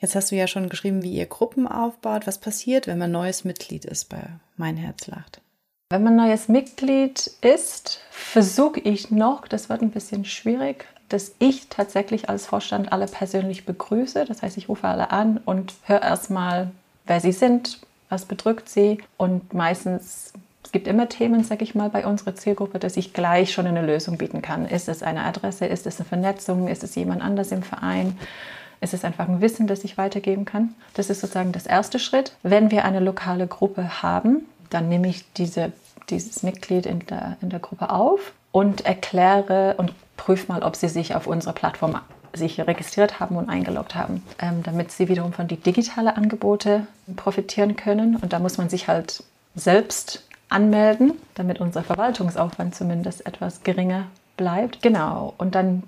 Jetzt 0.00 0.14
hast 0.14 0.30
du 0.30 0.36
ja 0.36 0.46
schon 0.46 0.70
geschrieben, 0.70 1.02
wie 1.02 1.12
ihr 1.12 1.26
Gruppen 1.26 1.68
aufbaut. 1.68 2.26
Was 2.26 2.38
passiert, 2.38 2.86
wenn 2.86 2.98
man 2.98 3.12
neues 3.12 3.44
Mitglied 3.44 3.84
ist 3.84 4.08
bei 4.08 4.22
Mein 4.56 4.78
Herz 4.78 5.06
lacht? 5.06 5.42
Wenn 5.90 6.02
man 6.02 6.16
neues 6.16 6.48
Mitglied 6.48 7.30
ist, 7.42 8.00
versuche 8.10 8.80
ich 8.80 9.10
noch, 9.10 9.46
das 9.46 9.68
wird 9.68 9.82
ein 9.82 9.90
bisschen 9.90 10.24
schwierig, 10.24 10.86
dass 11.08 11.32
ich 11.38 11.68
tatsächlich 11.68 12.30
als 12.30 12.46
Vorstand 12.46 12.92
alle 12.92 13.06
persönlich 13.06 13.66
begrüße. 13.66 14.24
Das 14.24 14.40
heißt, 14.40 14.56
ich 14.56 14.68
rufe 14.68 14.86
alle 14.86 15.10
an 15.10 15.38
und 15.44 15.74
höre 15.84 16.02
erstmal, 16.02 16.70
wer 17.06 17.20
sie 17.20 17.32
sind, 17.32 17.80
was 18.08 18.24
bedrückt 18.24 18.68
sie. 18.68 18.98
Und 19.18 19.52
meistens, 19.52 20.32
es 20.64 20.72
gibt 20.72 20.86
immer 20.86 21.08
Themen, 21.08 21.44
sage 21.44 21.64
ich 21.64 21.74
mal, 21.74 21.90
bei 21.90 22.06
unserer 22.06 22.36
Zielgruppe, 22.36 22.78
dass 22.78 22.96
ich 22.96 23.12
gleich 23.12 23.52
schon 23.52 23.66
eine 23.66 23.84
Lösung 23.84 24.16
bieten 24.16 24.40
kann. 24.40 24.66
Ist 24.66 24.88
es 24.88 25.02
eine 25.02 25.24
Adresse, 25.24 25.66
ist 25.66 25.86
es 25.86 25.98
eine 25.98 26.08
Vernetzung, 26.08 26.68
ist 26.68 26.84
es 26.84 26.94
jemand 26.94 27.20
anders 27.20 27.52
im 27.52 27.64
Verein? 27.64 28.16
Es 28.80 28.94
ist 28.94 29.04
einfach 29.04 29.28
ein 29.28 29.40
Wissen, 29.40 29.66
das 29.66 29.84
ich 29.84 29.98
weitergeben 29.98 30.44
kann. 30.44 30.74
Das 30.94 31.10
ist 31.10 31.20
sozusagen 31.20 31.52
das 31.52 31.66
erste 31.66 31.98
Schritt. 31.98 32.32
Wenn 32.42 32.70
wir 32.70 32.84
eine 32.84 33.00
lokale 33.00 33.46
Gruppe 33.46 34.02
haben, 34.02 34.46
dann 34.70 34.88
nehme 34.88 35.08
ich 35.08 35.30
diese, 35.34 35.72
dieses 36.08 36.42
Mitglied 36.42 36.86
in 36.86 37.00
der, 37.06 37.36
in 37.42 37.50
der 37.50 37.60
Gruppe 37.60 37.90
auf 37.90 38.32
und 38.52 38.86
erkläre 38.86 39.74
und 39.76 39.92
prüfe 40.16 40.50
mal, 40.50 40.62
ob 40.62 40.76
sie 40.76 40.88
sich 40.88 41.14
auf 41.14 41.26
unserer 41.26 41.52
Plattform 41.52 41.98
sich 42.32 42.60
registriert 42.60 43.18
haben 43.18 43.36
und 43.36 43.48
eingeloggt 43.48 43.94
haben, 43.94 44.22
ähm, 44.40 44.62
damit 44.62 44.92
sie 44.92 45.08
wiederum 45.08 45.32
von 45.32 45.48
den 45.48 45.62
digitalen 45.62 46.08
Angeboten 46.08 46.86
profitieren 47.16 47.76
können. 47.76 48.16
Und 48.16 48.32
da 48.32 48.38
muss 48.38 48.56
man 48.56 48.68
sich 48.68 48.88
halt 48.88 49.24
selbst 49.56 50.24
anmelden, 50.48 51.14
damit 51.34 51.60
unser 51.60 51.82
Verwaltungsaufwand 51.82 52.74
zumindest 52.74 53.26
etwas 53.26 53.62
geringer 53.62 54.06
bleibt. 54.36 54.82
Genau. 54.82 55.34
Und 55.38 55.54
dann, 55.54 55.82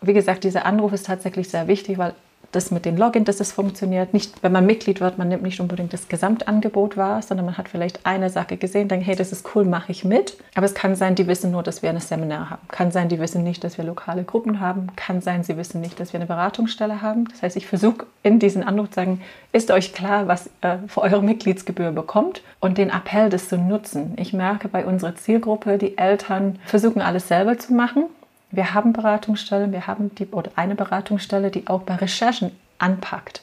wie 0.00 0.12
gesagt, 0.12 0.44
dieser 0.44 0.66
Anruf 0.66 0.92
ist 0.92 1.06
tatsächlich 1.06 1.48
sehr 1.50 1.66
wichtig, 1.66 1.98
weil 1.98 2.14
das 2.52 2.70
mit 2.70 2.84
den 2.84 2.96
Login, 2.96 3.24
dass 3.24 3.40
es 3.40 3.52
funktioniert. 3.52 4.14
Nicht, 4.14 4.42
wenn 4.42 4.52
man 4.52 4.64
Mitglied 4.64 5.00
wird, 5.00 5.18
man 5.18 5.28
nimmt 5.28 5.42
nicht 5.42 5.60
unbedingt 5.60 5.92
das 5.92 6.08
Gesamtangebot 6.08 6.96
wahr, 6.96 7.20
sondern 7.20 7.46
man 7.46 7.58
hat 7.58 7.68
vielleicht 7.68 8.06
eine 8.06 8.30
Sache 8.30 8.56
gesehen, 8.56 8.88
denkt, 8.88 9.06
hey, 9.06 9.16
das 9.16 9.32
ist 9.32 9.54
cool, 9.54 9.64
mache 9.64 9.92
ich 9.92 10.04
mit. 10.04 10.36
Aber 10.54 10.64
es 10.64 10.74
kann 10.74 10.96
sein, 10.96 11.14
die 11.14 11.26
wissen 11.26 11.50
nur, 11.50 11.62
dass 11.62 11.82
wir 11.82 11.90
ein 11.90 12.00
Seminar 12.00 12.50
haben. 12.50 12.62
Kann 12.68 12.90
sein, 12.90 13.08
die 13.08 13.18
wissen 13.18 13.42
nicht, 13.42 13.64
dass 13.64 13.76
wir 13.76 13.84
lokale 13.84 14.24
Gruppen 14.24 14.60
haben. 14.60 14.88
Kann 14.96 15.20
sein, 15.20 15.44
sie 15.44 15.56
wissen 15.56 15.80
nicht, 15.80 16.00
dass 16.00 16.12
wir 16.12 16.20
eine 16.20 16.26
Beratungsstelle 16.26 17.02
haben. 17.02 17.26
Das 17.30 17.42
heißt, 17.42 17.56
ich 17.56 17.66
versuche 17.66 18.06
in 18.22 18.38
diesen 18.38 18.62
Anruf 18.62 18.88
zu 18.88 18.94
sagen, 18.94 19.20
ist 19.52 19.70
euch 19.70 19.92
klar, 19.92 20.26
was 20.26 20.50
ihr 20.62 20.82
für 20.88 21.02
eure 21.02 21.22
Mitgliedsgebühr 21.22 21.92
bekommt 21.92 22.42
und 22.60 22.78
den 22.78 22.90
Appell, 22.90 23.28
das 23.28 23.48
zu 23.48 23.58
nutzen. 23.58 24.14
Ich 24.16 24.32
merke 24.32 24.68
bei 24.68 24.86
unserer 24.86 25.16
Zielgruppe, 25.16 25.76
die 25.76 25.98
Eltern 25.98 26.58
versuchen 26.64 27.02
alles 27.02 27.28
selber 27.28 27.58
zu 27.58 27.74
machen 27.74 28.04
wir 28.50 28.74
haben 28.74 28.92
Beratungsstellen, 28.92 29.72
wir 29.72 29.86
haben 29.86 30.14
die, 30.14 30.26
oder 30.28 30.50
eine 30.56 30.74
Beratungsstelle, 30.74 31.50
die 31.50 31.66
auch 31.66 31.82
bei 31.82 31.96
Recherchen 31.96 32.52
anpackt. 32.78 33.42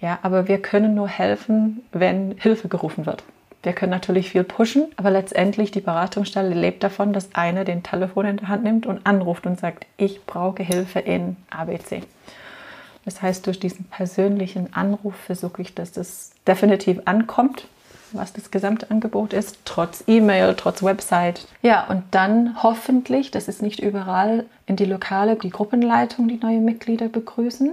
Ja, 0.00 0.18
aber 0.22 0.48
wir 0.48 0.60
können 0.60 0.94
nur 0.94 1.08
helfen, 1.08 1.82
wenn 1.92 2.36
Hilfe 2.38 2.68
gerufen 2.68 3.06
wird. 3.06 3.24
Wir 3.62 3.72
können 3.72 3.90
natürlich 3.90 4.30
viel 4.30 4.44
pushen, 4.44 4.88
aber 4.96 5.10
letztendlich 5.10 5.70
die 5.70 5.80
Beratungsstelle 5.80 6.54
lebt 6.54 6.84
davon, 6.84 7.14
dass 7.14 7.34
einer 7.34 7.64
den 7.64 7.82
Telefon 7.82 8.26
in 8.26 8.36
der 8.36 8.48
Hand 8.48 8.62
nimmt 8.62 8.84
und 8.84 9.06
anruft 9.06 9.46
und 9.46 9.58
sagt, 9.58 9.86
ich 9.96 10.26
brauche 10.26 10.62
Hilfe 10.62 10.98
in 10.98 11.36
ABC. 11.48 12.02
Das 13.06 13.22
heißt, 13.22 13.46
durch 13.46 13.58
diesen 13.58 13.86
persönlichen 13.86 14.74
Anruf 14.74 15.14
versuche 15.14 15.62
ich, 15.62 15.74
dass 15.74 15.92
das 15.92 16.32
definitiv 16.46 17.00
ankommt 17.06 17.66
was 18.14 18.32
das 18.32 18.50
Gesamtangebot 18.50 19.32
ist, 19.32 19.58
trotz 19.64 20.04
E-Mail, 20.06 20.54
trotz 20.56 20.82
Website. 20.82 21.46
Ja, 21.62 21.86
und 21.86 22.02
dann 22.10 22.62
hoffentlich, 22.62 23.30
das 23.30 23.48
ist 23.48 23.62
nicht 23.62 23.80
überall, 23.80 24.46
in 24.66 24.76
die 24.76 24.84
Lokale, 24.84 25.36
die 25.36 25.50
Gruppenleitung, 25.50 26.28
die 26.28 26.38
neue 26.42 26.60
Mitglieder 26.60 27.08
begrüßen. 27.08 27.72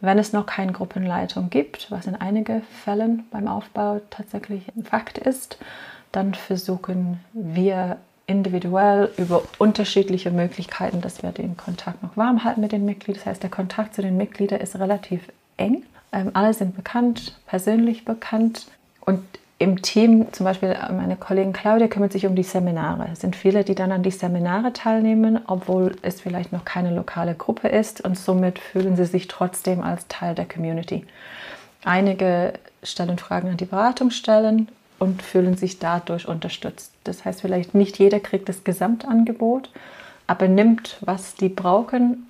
Wenn 0.00 0.18
es 0.18 0.32
noch 0.32 0.46
keine 0.46 0.72
Gruppenleitung 0.72 1.50
gibt, 1.50 1.90
was 1.90 2.06
in 2.06 2.14
einigen 2.14 2.62
Fällen 2.84 3.24
beim 3.30 3.48
Aufbau 3.48 4.00
tatsächlich 4.10 4.62
ein 4.76 4.84
Fakt 4.84 5.18
ist, 5.18 5.58
dann 6.12 6.34
versuchen 6.34 7.20
wir 7.32 7.98
individuell 8.26 9.10
über 9.16 9.42
unterschiedliche 9.58 10.30
Möglichkeiten, 10.30 11.00
dass 11.00 11.22
wir 11.22 11.32
den 11.32 11.56
Kontakt 11.56 12.02
noch 12.02 12.16
warm 12.16 12.44
halten 12.44 12.60
mit 12.60 12.72
den 12.72 12.84
Mitgliedern. 12.84 13.22
Das 13.24 13.26
heißt, 13.26 13.42
der 13.42 13.50
Kontakt 13.50 13.94
zu 13.94 14.02
den 14.02 14.16
Mitgliedern 14.16 14.60
ist 14.60 14.76
relativ 14.76 15.22
eng. 15.56 15.82
Ähm, 16.12 16.30
alle 16.34 16.54
sind 16.54 16.76
bekannt, 16.76 17.38
persönlich 17.46 18.04
bekannt. 18.04 18.66
Und 19.00 19.24
im 19.58 19.82
Team, 19.82 20.32
zum 20.32 20.44
Beispiel 20.44 20.76
meine 20.92 21.16
Kollegin 21.16 21.52
Claudia 21.52 21.88
kümmert 21.88 22.12
sich 22.12 22.26
um 22.26 22.36
die 22.36 22.44
Seminare. 22.44 23.08
Es 23.12 23.20
sind 23.20 23.34
viele, 23.34 23.64
die 23.64 23.74
dann 23.74 23.90
an 23.90 24.04
die 24.04 24.12
Seminare 24.12 24.72
teilnehmen, 24.72 25.40
obwohl 25.48 25.96
es 26.02 26.20
vielleicht 26.20 26.52
noch 26.52 26.64
keine 26.64 26.94
lokale 26.94 27.34
Gruppe 27.34 27.66
ist 27.66 28.00
und 28.00 28.16
somit 28.16 28.60
fühlen 28.60 28.96
sie 28.96 29.04
sich 29.04 29.26
trotzdem 29.26 29.82
als 29.82 30.06
Teil 30.06 30.36
der 30.36 30.46
Community. 30.46 31.04
Einige 31.84 32.52
stellen 32.84 33.18
Fragen 33.18 33.48
an 33.48 33.56
die 33.56 33.64
Beratungsstellen 33.64 34.68
und 35.00 35.22
fühlen 35.22 35.56
sich 35.56 35.80
dadurch 35.80 36.28
unterstützt. 36.28 36.92
Das 37.02 37.24
heißt, 37.24 37.40
vielleicht 37.40 37.74
nicht 37.74 37.98
jeder 37.98 38.20
kriegt 38.20 38.48
das 38.48 38.62
Gesamtangebot, 38.62 39.70
aber 40.28 40.46
nimmt, 40.46 40.98
was 41.00 41.34
die 41.34 41.48
brauchen 41.48 42.28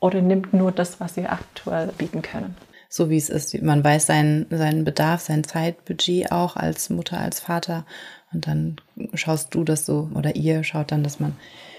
oder 0.00 0.20
nimmt 0.20 0.52
nur 0.52 0.72
das, 0.72 0.98
was 0.98 1.14
sie 1.14 1.26
aktuell 1.26 1.92
bieten 1.96 2.22
können 2.22 2.56
so 2.90 3.08
wie 3.08 3.16
es 3.16 3.30
ist. 3.30 3.62
Man 3.62 3.82
weiß 3.82 4.06
seinen, 4.06 4.46
seinen 4.50 4.84
Bedarf, 4.84 5.20
sein 5.20 5.44
Zeitbudget 5.44 6.32
auch 6.32 6.56
als 6.56 6.90
Mutter, 6.90 7.18
als 7.18 7.40
Vater. 7.40 7.86
Und 8.32 8.46
dann 8.46 8.76
schaust 9.14 9.54
du 9.54 9.64
das 9.64 9.86
so 9.86 10.10
oder 10.14 10.36
ihr 10.36 10.64
schaut 10.64 10.92
dann, 10.92 11.04
dass 11.04 11.20
man 11.20 11.36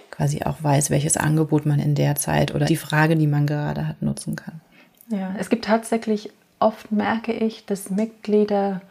quasi 0.09 0.41
auch 0.43 0.63
weiß, 0.63 0.89
welches 0.89 1.17
Angebot 1.17 1.65
man 1.65 1.79
in 1.79 1.95
der 1.95 2.15
Zeit 2.15 2.55
oder 2.55 2.65
die 2.65 2.77
Frage, 2.77 3.15
die 3.17 3.27
man 3.27 3.45
gerade 3.45 3.87
hat, 3.87 4.01
nutzen 4.01 4.35
kann. 4.35 4.61
Ja, 5.09 5.35
es 5.37 5.49
gibt 5.49 5.65
tatsächlich, 5.65 6.31
oft 6.59 6.91
merke 6.91 7.33
ich, 7.33 7.65
dass 7.65 7.89
Mitglieder 7.89 8.81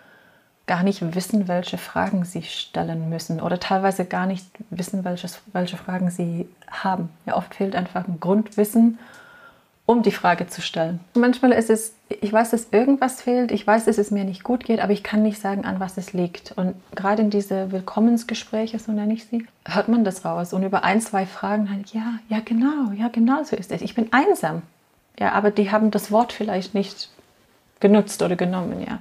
gar 0.66 0.82
nicht 0.82 1.14
wissen, 1.14 1.48
welche 1.48 1.78
Fragen 1.78 2.24
sie 2.24 2.42
stellen 2.42 3.08
müssen 3.08 3.40
oder 3.40 3.58
teilweise 3.58 4.04
gar 4.04 4.26
nicht 4.26 4.46
wissen, 4.68 5.04
welches, 5.04 5.40
welche 5.52 5.76
Fragen 5.78 6.10
sie 6.10 6.48
haben. 6.70 7.08
Ja, 7.26 7.36
oft 7.36 7.54
fehlt 7.54 7.74
einfach 7.74 8.06
ein 8.06 8.20
Grundwissen 8.20 8.98
um 9.90 10.02
die 10.02 10.12
Frage 10.12 10.46
zu 10.46 10.62
stellen. 10.62 11.00
Manchmal 11.14 11.50
ist 11.50 11.68
es, 11.68 11.94
ich 12.08 12.32
weiß, 12.32 12.50
dass 12.50 12.68
irgendwas 12.70 13.22
fehlt, 13.22 13.50
ich 13.50 13.66
weiß, 13.66 13.86
dass 13.86 13.98
es 13.98 14.12
mir 14.12 14.22
nicht 14.22 14.44
gut 14.44 14.64
geht, 14.64 14.78
aber 14.78 14.92
ich 14.92 15.02
kann 15.02 15.24
nicht 15.24 15.40
sagen, 15.40 15.64
an 15.64 15.80
was 15.80 15.98
es 15.98 16.12
liegt. 16.12 16.52
Und 16.52 16.76
gerade 16.94 17.22
in 17.22 17.30
diese 17.30 17.72
Willkommensgespräche, 17.72 18.78
so 18.78 18.92
nenne 18.92 19.14
ich 19.14 19.24
sie, 19.24 19.48
hört 19.66 19.88
man 19.88 20.04
das 20.04 20.24
raus. 20.24 20.52
Und 20.52 20.62
über 20.62 20.84
ein, 20.84 21.00
zwei 21.00 21.26
Fragen 21.26 21.72
halt, 21.72 21.92
ja, 21.92 22.20
ja, 22.28 22.38
genau, 22.38 22.92
ja, 22.96 23.08
genau 23.08 23.42
so 23.42 23.56
ist 23.56 23.72
es. 23.72 23.82
Ich 23.82 23.96
bin 23.96 24.12
einsam. 24.12 24.62
Ja, 25.18 25.32
aber 25.32 25.50
die 25.50 25.72
haben 25.72 25.90
das 25.90 26.12
Wort 26.12 26.32
vielleicht 26.32 26.72
nicht 26.72 27.10
genutzt 27.80 28.22
oder 28.22 28.36
genommen, 28.36 28.86
ja. 28.86 29.00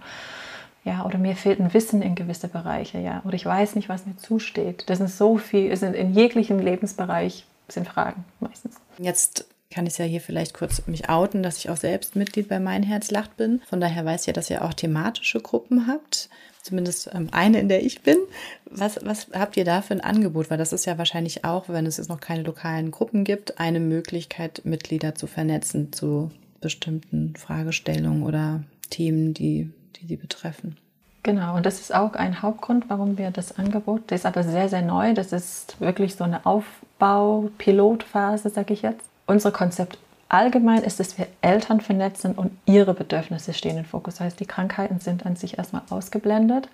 Ja, 0.86 1.06
oder 1.06 1.20
mir 1.20 1.36
fehlt 1.36 1.60
ein 1.60 1.72
Wissen 1.72 2.02
in 2.02 2.16
gewisse 2.16 2.48
Bereiche, 2.48 2.98
ja. 2.98 3.22
Oder 3.26 3.36
ich 3.36 3.46
weiß 3.46 3.76
nicht, 3.76 3.90
was 3.90 4.08
mir 4.08 4.18
zusteht. 4.18 4.90
Das 4.90 5.00
ist 5.02 5.20
so 5.20 5.38
viel, 5.38 5.72
es 5.72 5.82
sind 5.82 5.94
in 5.94 6.16
jeglichem 6.16 6.58
Lebensbereich 6.58 7.46
sind 7.68 7.88
Fragen 7.88 8.26
meistens. 8.40 8.78
Jetzt 8.98 9.46
kann 9.72 9.86
ich 9.86 9.98
ja 9.98 10.06
hier 10.06 10.22
vielleicht 10.22 10.54
kurz 10.54 10.86
mich 10.88 11.10
outen, 11.10 11.44
dass 11.44 11.58
ich 11.58 11.70
auch 11.70 11.78
selbst 11.78 12.16
Mitglied 12.16 12.50
bei 12.50 12.60
Mein 12.60 12.84
Herz 12.84 13.12
lacht 13.12 13.38
bin. 13.38 13.62
Von 13.68 13.80
daher 13.80 14.06
weiß 14.06 14.22
ich 14.22 14.28
ja, 14.28 14.34
dass 14.34 14.50
ihr 14.50 14.64
auch 14.64 14.74
thematische 14.74 15.42
Gruppen 15.42 15.88
habt. 15.88 16.30
Zumindest 16.62 17.10
ähm, 17.14 17.30
eine, 17.32 17.60
in 17.60 17.70
der 17.70 17.84
ich 17.84 18.02
bin. 18.02 18.18
Was, 18.66 19.00
was 19.06 19.28
habt 19.34 19.58
ihr 19.58 19.66
da 19.66 19.82
für 19.82 19.94
ein 19.94 20.02
Angebot? 20.02 20.50
Weil 20.50 20.58
das 20.58 20.74
ist 20.74 20.86
ja 20.86 20.98
wahrscheinlich 20.98 21.46
auch, 21.46 21.70
wenn 21.70 21.86
es 21.86 21.98
jetzt 21.98 22.10
noch 22.10 22.20
keine 22.20 22.44
lokalen 22.44 22.92
Gruppen 22.92 23.24
gibt, 23.24 23.60
eine 23.60 23.80
Möglichkeit, 23.80 24.62
Mitglieder 24.66 25.16
zu 25.16 25.28
vernetzen 25.28 25.94
zu 25.94 26.32
bestimmten 26.62 27.36
Fragestellungen 27.38 28.24
oder 28.24 28.64
Themen, 28.90 29.34
die 29.34 29.72
die 30.02 30.08
sie 30.08 30.18
betreffen. 30.18 30.76
Genau, 31.24 31.56
und 31.58 31.66
das 31.66 31.82
ist 31.82 31.94
auch 31.94 32.14
ein 32.14 32.42
Hauptgrund, 32.42 32.86
warum 32.88 33.18
wir 33.18 33.32
das 33.32 33.58
Angebot, 33.58 34.04
das 34.08 34.22
ist 34.22 34.26
aber 34.26 34.44
sehr, 34.44 34.70
sehr 34.70 34.82
neu, 34.82 35.14
das 35.14 35.34
ist 35.34 35.82
wirklich 35.82 36.16
so 36.16 36.24
eine 36.24 36.46
Aufbau-Pilotphase, 36.46 38.50
sage 38.50 38.74
ich 38.74 38.84
jetzt. 38.84 39.04
Unser 39.30 39.52
Konzept 39.52 40.00
allgemein 40.28 40.82
ist, 40.82 41.00
dass 41.00 41.20
wir 41.20 41.28
Eltern 41.42 41.82
vernetzen 41.82 42.34
und 42.34 42.50
ihre 42.66 42.96
Bedürfnisse 42.96 43.54
stehen 43.54 43.78
im 43.78 43.86
Fokus. 43.86 44.16
Das 44.16 44.26
heißt, 44.26 44.40
die 44.40 44.48
Krankheiten 44.48 45.00
sind 45.00 45.24
an 45.24 45.36
sich 45.36 45.60
erstmal 45.60 45.84
ausgeblendet, 45.92 46.68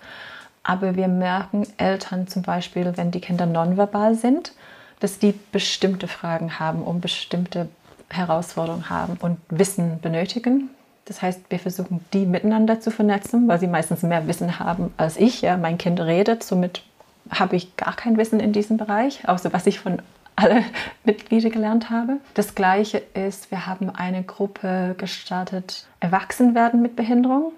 aber 0.62 0.96
wir 0.96 1.06
merken 1.06 1.66
Eltern 1.76 2.28
zum 2.28 2.40
Beispiel, 2.40 2.94
wenn 2.96 3.10
die 3.10 3.20
Kinder 3.20 3.44
nonverbal 3.44 4.14
sind, 4.14 4.54
dass 5.00 5.18
die 5.18 5.34
bestimmte 5.52 6.08
Fragen 6.08 6.58
haben, 6.58 6.82
um 6.82 7.02
bestimmte 7.02 7.68
Herausforderungen 8.08 8.88
haben 8.88 9.18
und 9.20 9.36
Wissen 9.50 10.00
benötigen. 10.00 10.70
Das 11.04 11.20
heißt, 11.20 11.42
wir 11.50 11.58
versuchen, 11.58 12.02
die 12.14 12.24
miteinander 12.24 12.80
zu 12.80 12.90
vernetzen, 12.90 13.48
weil 13.48 13.60
sie 13.60 13.66
meistens 13.66 14.02
mehr 14.02 14.26
Wissen 14.28 14.58
haben 14.58 14.94
als 14.96 15.18
ich. 15.18 15.42
Ja, 15.42 15.58
mein 15.58 15.76
Kind 15.76 16.00
redet, 16.00 16.42
somit 16.42 16.82
habe 17.28 17.54
ich 17.54 17.76
gar 17.76 17.94
kein 17.94 18.16
Wissen 18.16 18.40
in 18.40 18.54
diesem 18.54 18.78
Bereich, 18.78 19.28
außer 19.28 19.52
was 19.52 19.66
ich 19.66 19.78
von 19.78 20.00
alle 20.36 20.64
Mitglieder 21.04 21.50
gelernt 21.50 21.90
habe. 21.90 22.18
Das 22.34 22.54
gleiche 22.54 22.98
ist, 23.14 23.50
wir 23.50 23.66
haben 23.66 23.90
eine 23.90 24.22
Gruppe 24.22 24.94
gestartet, 24.98 25.86
Erwachsenwerden 26.00 26.80
mit 26.80 26.94
Behinderung. 26.94 27.52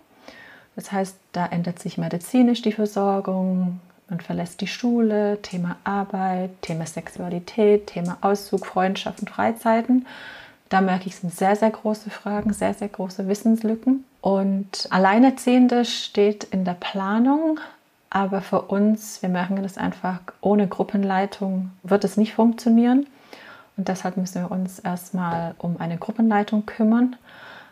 Das 0.77 0.93
heißt, 0.93 1.17
da 1.33 1.47
ändert 1.47 1.81
sich 1.81 1.99
medizinisch 1.99 2.63
die 2.63 2.73
Versorgung, 2.73 3.81
man 4.09 4.21
verlässt 4.21 4.61
die 4.63 4.67
Schule, 4.67 5.43
Thema 5.43 5.77
Arbeit, 5.85 6.51
Thema 6.63 6.87
Sexualität, 6.87 7.89
Thema 7.89 8.17
Auszug, 8.23 8.65
Freundschaften, 8.65 9.29
Freizeiten. 9.29 10.07
Da 10.71 10.81
merke 10.81 11.09
ich, 11.09 11.17
sind 11.17 11.35
sehr, 11.35 11.57
sehr 11.57 11.71
große 11.71 12.11
Fragen, 12.11 12.53
sehr, 12.53 12.75
sehr 12.75 12.89
große 12.89 13.29
Wissenslücken. 13.29 14.05
Und 14.21 14.87
Alleinerziehende 14.91 15.85
steht 15.85 16.45
in 16.45 16.65
der 16.65 16.75
Planung, 16.75 17.61
aber 18.11 18.41
für 18.41 18.63
uns, 18.63 19.23
wir 19.23 19.29
merken 19.29 19.63
das 19.63 19.79
einfach, 19.79 20.21
ohne 20.41 20.67
Gruppenleitung 20.67 21.71
wird 21.83 22.05
es 22.05 22.17
nicht 22.17 22.35
funktionieren. 22.35 23.07
Und 23.77 23.89
deshalb 23.89 24.17
müssen 24.17 24.43
wir 24.43 24.51
uns 24.51 24.79
erstmal 24.79 25.55
um 25.59 25.77
eine 25.79 25.99
Gruppenleitung 25.99 26.67
kümmern. 26.67 27.17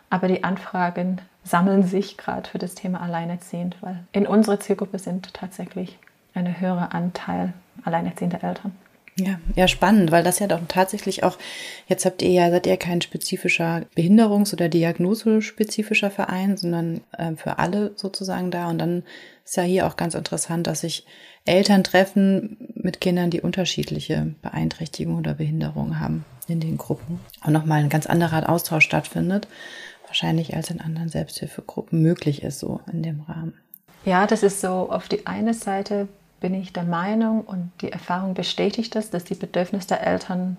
Aber 0.09 0.27
die 0.27 0.43
Anfragen 0.43 1.19
sammeln 1.43 1.83
sich 1.83 2.17
gerade 2.17 2.49
für 2.49 2.59
das 2.59 2.75
Thema 2.75 3.01
Alleinerziehend, 3.01 3.77
weil 3.81 3.99
in 4.11 4.27
unserer 4.27 4.59
Zielgruppe 4.59 4.99
sind 4.99 5.33
tatsächlich 5.33 5.97
eine 6.33 6.59
höhere 6.59 6.93
Anteil 6.93 7.53
alleinerziehender 7.83 8.43
Eltern. 8.43 8.75
Ja, 9.19 9.39
ja, 9.55 9.67
spannend, 9.67 10.11
weil 10.11 10.23
das 10.23 10.37
ja 10.37 10.47
doch 10.47 10.59
tatsächlich 10.67 11.23
auch, 11.23 11.37
jetzt 11.87 12.05
habt 12.05 12.21
ihr 12.21 12.29
ja, 12.29 12.51
seid 12.51 12.67
ihr 12.67 12.77
kein 12.77 13.01
spezifischer 13.01 13.83
Behinderungs- 13.95 14.53
oder 14.53 14.69
Diagnosespezifischer 14.69 16.11
Verein, 16.11 16.55
sondern 16.55 17.01
äh, 17.17 17.35
für 17.35 17.57
alle 17.57 17.93
sozusagen 17.95 18.51
da. 18.51 18.69
Und 18.69 18.77
dann 18.77 19.03
ist 19.43 19.57
ja 19.57 19.63
hier 19.63 19.87
auch 19.87 19.95
ganz 19.95 20.13
interessant, 20.13 20.67
dass 20.67 20.81
sich 20.81 21.05
Eltern 21.45 21.83
treffen 21.83 22.57
mit 22.75 23.01
Kindern, 23.01 23.31
die 23.31 23.41
unterschiedliche 23.41 24.35
Beeinträchtigungen 24.43 25.19
oder 25.19 25.33
Behinderungen 25.33 25.99
haben 25.99 26.23
in 26.47 26.59
den 26.59 26.77
Gruppen. 26.77 27.19
Und 27.43 27.53
nochmal 27.53 27.79
ein 27.79 27.89
ganz 27.89 28.05
anderer 28.05 28.47
Austausch 28.49 28.85
stattfindet, 28.85 29.47
wahrscheinlich 30.05 30.55
als 30.55 30.69
in 30.69 30.79
anderen 30.79 31.09
Selbsthilfegruppen 31.09 32.01
möglich 32.01 32.43
ist, 32.43 32.59
so 32.59 32.81
in 32.91 33.01
dem 33.01 33.21
Rahmen. 33.21 33.55
Ja, 34.05 34.27
das 34.27 34.43
ist 34.43 34.61
so 34.61 34.91
auf 34.91 35.07
die 35.07 35.25
eine 35.25 35.53
Seite 35.55 36.07
bin 36.39 36.53
ich 36.53 36.73
der 36.73 36.83
Meinung 36.83 37.41
und 37.41 37.71
die 37.81 37.91
Erfahrung 37.91 38.33
bestätigt 38.33 38.95
das, 38.95 39.09
dass 39.09 39.23
die 39.23 39.35
Bedürfnisse 39.35 39.89
der 39.89 40.05
Eltern 40.05 40.57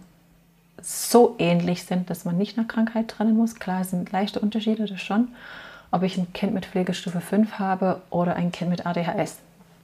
so 0.83 1.35
ähnlich 1.39 1.85
sind, 1.85 2.11
dass 2.11 2.25
man 2.25 2.37
nicht 2.37 2.57
nach 2.57 2.69
Krankheit 2.69 3.09
trennen 3.09 3.37
muss. 3.37 3.57
Klar 3.57 3.85
sind 3.85 4.13
leichte 4.13 4.41
Unterschiede, 4.41 4.87
das 4.87 5.01
schon. 5.01 5.29
Ob 5.91 6.03
ich 6.03 6.19
ein 6.19 6.33
Kind 6.33 6.55
mit 6.55 6.67
Pflegestufe 6.67 7.21
5 7.21 7.59
habe 7.59 8.03
oder 8.11 8.37
ein 8.37 8.53
Kind 8.53 8.71
mit 8.71 8.87
ADHS. 8.87 9.39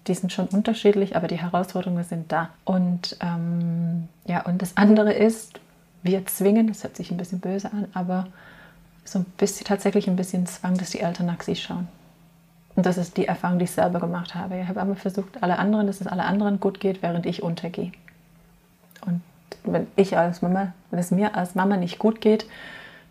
Die 0.07 0.15
sind 0.15 0.33
schon 0.33 0.47
unterschiedlich, 0.49 1.17
aber 1.17 1.29
die 1.29 1.39
Herausforderungen 1.39 2.05
sind 2.05 2.31
da. 2.31 2.51
Und 2.65 3.17
ähm, 3.21 4.09
ja, 4.27 4.43
und 4.43 4.61
das 4.61 4.77
andere 4.77 5.13
ist, 5.13 5.59
wir 6.03 6.27
zwingen, 6.27 6.69
das 6.69 6.85
hört 6.85 6.97
sich 6.97 7.11
ein 7.11 7.17
bisschen 7.17 7.41
böse 7.41 7.73
an, 7.73 7.87
aber 7.95 8.27
so 9.05 9.21
ein 9.21 9.25
bisschen 9.39 9.67
tatsächlich 9.67 10.07
ein 10.09 10.17
bisschen 10.17 10.47
Zwang, 10.47 10.77
dass 10.77 10.91
die 10.91 11.01
Eltern 11.01 11.27
nach 11.27 11.43
sich 11.43 11.63
schauen. 11.63 11.89
Und 12.77 12.87
das 12.87 12.99
ist 12.99 13.17
die 13.17 13.27
Erfahrung, 13.27 13.59
die 13.59 13.65
ich 13.65 13.71
selber 13.71 14.01
gemacht 14.01 14.35
habe. 14.35 14.61
Ich 14.61 14.69
habe 14.69 14.81
immer 14.81 14.97
versucht, 14.97 15.43
alle 15.43 15.59
anderen, 15.59 15.87
dass 15.87 16.01
es 16.01 16.07
alle 16.07 16.25
anderen 16.25 16.59
gut 16.59 16.81
geht, 16.81 17.03
während 17.03 17.25
ich 17.27 17.43
untergehe. 17.43 17.93
Und 19.07 19.23
wenn 19.65 19.87
ich 19.97 20.17
als 20.17 20.43
Mama, 20.43 20.73
wenn 20.91 20.99
es 20.99 21.11
mir 21.11 21.37
als 21.37 21.55
Mama 21.55 21.77
nicht 21.77 21.99
gut 21.99 22.21
geht, 22.21 22.47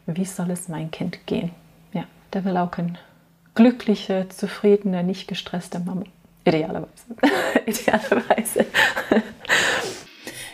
wie 0.06 0.26
soll 0.26 0.52
es 0.52 0.67
mein 0.67 0.91
Kind 0.91 1.26
gehen? 1.26 1.52
Ja, 1.93 2.04
der 2.34 2.43
will 2.43 2.58
auch 2.58 2.78
eine 2.78 2.95
glückliche, 3.56 4.28
zufriedene, 4.30 5.04
nicht 5.04 5.28
gestresste 5.28 5.80
Mama. 5.80 6.04
Idealerweise. 6.45 6.89
Idealerweise. 7.65 8.65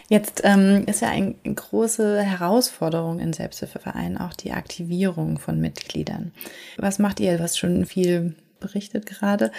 Jetzt 0.07 0.41
ähm, 0.43 0.85
ist 0.85 1.01
ja 1.01 1.09
eine 1.09 1.35
große 1.43 2.21
Herausforderung 2.21 3.19
in 3.19 3.33
Selbsthilfevereinen 3.33 4.17
auch 4.17 4.33
die 4.33 4.51
Aktivierung 4.51 5.39
von 5.39 5.59
Mitgliedern. 5.59 6.31
Was 6.77 6.99
macht 6.99 7.19
ihr? 7.19 7.39
Was 7.39 7.57
schon 7.57 7.85
viel 7.85 8.35
berichtet 8.59 9.05
gerade. 9.05 9.51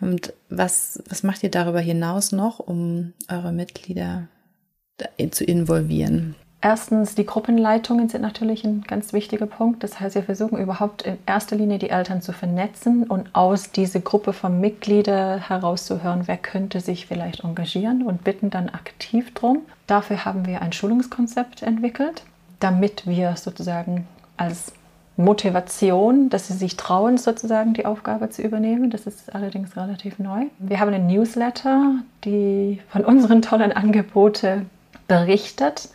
Und 0.00 0.32
was, 0.48 1.02
was 1.08 1.22
macht 1.22 1.42
ihr 1.42 1.50
darüber 1.50 1.80
hinaus 1.80 2.32
noch, 2.32 2.58
um 2.58 3.12
eure 3.28 3.52
Mitglieder 3.52 4.28
zu 5.30 5.44
involvieren? 5.44 6.34
Erstens, 6.60 7.14
die 7.14 7.24
Gruppenleitungen 7.24 8.08
sind 8.08 8.22
natürlich 8.22 8.64
ein 8.64 8.82
ganz 8.82 9.12
wichtiger 9.12 9.46
Punkt. 9.46 9.84
Das 9.84 10.00
heißt, 10.00 10.16
wir 10.16 10.24
versuchen 10.24 10.58
überhaupt 10.58 11.02
in 11.02 11.16
erster 11.24 11.54
Linie 11.54 11.78
die 11.78 11.90
Eltern 11.90 12.20
zu 12.20 12.32
vernetzen 12.32 13.04
und 13.04 13.32
aus 13.32 13.70
dieser 13.70 14.00
Gruppe 14.00 14.32
von 14.32 14.60
Mitgliedern 14.60 15.38
herauszuhören, 15.38 16.26
wer 16.26 16.36
könnte 16.36 16.80
sich 16.80 17.06
vielleicht 17.06 17.44
engagieren 17.44 18.02
und 18.02 18.24
bitten 18.24 18.50
dann 18.50 18.68
aktiv 18.70 19.32
drum. 19.34 19.60
Dafür 19.86 20.24
haben 20.24 20.46
wir 20.46 20.60
ein 20.60 20.72
Schulungskonzept 20.72 21.62
entwickelt, 21.62 22.24
damit 22.58 23.06
wir 23.06 23.36
sozusagen 23.36 24.08
als 24.36 24.72
Motivation, 25.18 26.30
dass 26.30 26.46
sie 26.46 26.54
sich 26.54 26.76
trauen, 26.76 27.18
sozusagen 27.18 27.74
die 27.74 27.84
Aufgabe 27.84 28.30
zu 28.30 28.40
übernehmen. 28.40 28.88
Das 28.88 29.04
ist 29.06 29.34
allerdings 29.34 29.76
relativ 29.76 30.20
neu. 30.20 30.44
Wir 30.60 30.78
haben 30.78 30.94
einen 30.94 31.08
Newsletter, 31.08 31.96
die 32.24 32.80
von 32.88 33.04
unseren 33.04 33.42
tollen 33.42 33.72
Angeboten 33.72 34.70
berichtet, 35.08 35.88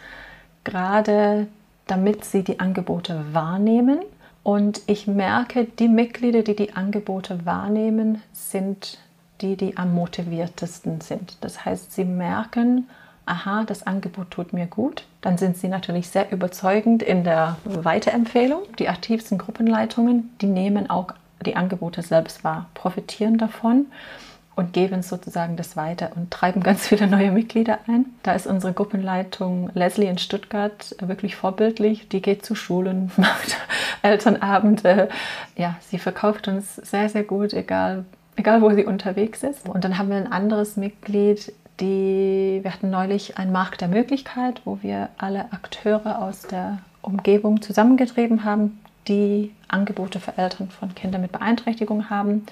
gerade 0.65 1.47
damit 1.87 2.25
sie 2.25 2.43
die 2.43 2.59
Angebote 2.59 3.23
wahrnehmen. 3.31 3.99
Und 4.43 4.81
ich 4.87 5.07
merke, 5.07 5.63
die 5.63 5.87
Mitglieder, 5.87 6.41
die 6.41 6.57
die 6.57 6.75
Angebote 6.75 7.45
wahrnehmen, 7.45 8.21
sind 8.33 8.99
die, 9.39 9.55
die 9.55 9.77
am 9.77 9.95
motiviertesten 9.95 10.99
sind. 10.99 11.37
Das 11.39 11.63
heißt, 11.63 11.93
sie 11.93 12.03
merken, 12.03 12.89
aha, 13.25 13.63
das 13.63 13.85
Angebot 13.85 14.31
tut 14.31 14.53
mir 14.53 14.67
gut, 14.67 15.05
dann 15.21 15.37
sind 15.37 15.57
sie 15.57 15.67
natürlich 15.67 16.09
sehr 16.09 16.31
überzeugend 16.31 17.01
in 17.03 17.23
der 17.23 17.57
Weiterempfehlung. 17.63 18.63
Die 18.79 18.89
aktivsten 18.89 19.37
Gruppenleitungen, 19.37 20.35
die 20.41 20.47
nehmen 20.47 20.89
auch 20.89 21.13
die 21.45 21.55
Angebote 21.55 22.01
selbst 22.01 22.43
wahr, 22.43 22.67
profitieren 22.73 23.37
davon 23.37 23.87
und 24.55 24.73
geben 24.73 25.01
sozusagen 25.01 25.55
das 25.55 25.75
weiter 25.75 26.11
und 26.15 26.31
treiben 26.31 26.61
ganz 26.63 26.87
viele 26.87 27.07
neue 27.07 27.31
Mitglieder 27.31 27.79
ein. 27.87 28.05
Da 28.23 28.33
ist 28.33 28.47
unsere 28.47 28.73
Gruppenleitung 28.73 29.69
Leslie 29.73 30.07
in 30.07 30.17
Stuttgart 30.17 30.95
wirklich 30.99 31.35
vorbildlich. 31.35 32.09
Die 32.09 32.21
geht 32.21 32.45
zu 32.45 32.55
Schulen, 32.55 33.11
macht 33.17 33.57
Elternabende. 34.01 35.09
Ja, 35.55 35.75
sie 35.89 35.97
verkauft 35.97 36.47
uns 36.47 36.75
sehr, 36.75 37.09
sehr 37.09 37.23
gut, 37.23 37.53
egal, 37.53 38.05
egal 38.35 38.61
wo 38.61 38.71
sie 38.71 38.85
unterwegs 38.85 39.43
ist. 39.43 39.67
Und 39.67 39.83
dann 39.83 39.97
haben 39.97 40.09
wir 40.09 40.17
ein 40.17 40.31
anderes 40.31 40.77
Mitglied, 40.77 41.53
die, 41.79 42.59
wir 42.61 42.71
hatten 42.73 42.89
neulich 42.89 43.37
einen 43.37 43.51
Markt 43.51 43.81
der 43.81 43.87
Möglichkeit, 43.87 44.61
wo 44.65 44.79
wir 44.81 45.09
alle 45.17 45.51
Akteure 45.51 46.21
aus 46.21 46.41
der 46.43 46.79
Umgebung 47.01 47.61
zusammengetrieben 47.61 48.43
haben, 48.43 48.79
die 49.07 49.53
Angebote 49.67 50.19
für 50.19 50.37
Eltern 50.37 50.69
von 50.69 50.95
Kindern 50.95 51.21
mit 51.21 51.31
Beeinträchtigung 51.31 52.09
haben. 52.09 52.45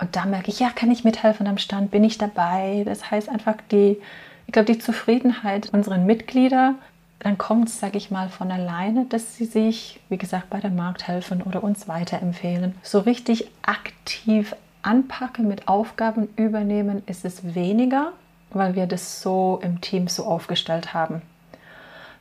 Und 0.00 0.16
da 0.16 0.26
merke 0.26 0.50
ich, 0.50 0.60
ja, 0.60 0.70
kann 0.70 0.90
ich 0.90 1.04
mithelfen 1.04 1.46
am 1.46 1.58
Stand, 1.58 1.90
bin 1.90 2.04
ich 2.04 2.18
dabei. 2.18 2.82
Das 2.84 3.10
heißt 3.10 3.28
einfach 3.28 3.56
die, 3.70 3.98
ich 4.46 4.52
glaube, 4.52 4.72
die 4.72 4.78
Zufriedenheit 4.78 5.70
unserer 5.72 5.98
Mitglieder, 5.98 6.74
dann 7.20 7.36
kommt 7.36 7.68
es, 7.68 7.80
sage 7.80 7.98
ich 7.98 8.10
mal, 8.10 8.28
von 8.28 8.50
alleine, 8.50 9.04
dass 9.06 9.36
sie 9.36 9.44
sich, 9.44 10.00
wie 10.08 10.18
gesagt, 10.18 10.50
bei 10.50 10.60
der 10.60 10.70
Markt 10.70 11.08
helfen 11.08 11.42
oder 11.42 11.64
uns 11.64 11.88
weiterempfehlen. 11.88 12.76
So 12.82 13.00
richtig 13.00 13.50
aktiv 13.62 14.54
anpacken, 14.82 15.48
mit 15.48 15.66
Aufgaben 15.66 16.28
übernehmen, 16.36 17.02
ist 17.06 17.24
es 17.24 17.54
weniger 17.54 18.12
weil 18.50 18.74
wir 18.74 18.86
das 18.86 19.22
so 19.22 19.60
im 19.62 19.80
Team 19.80 20.08
so 20.08 20.24
aufgestellt 20.24 20.94
haben. 20.94 21.22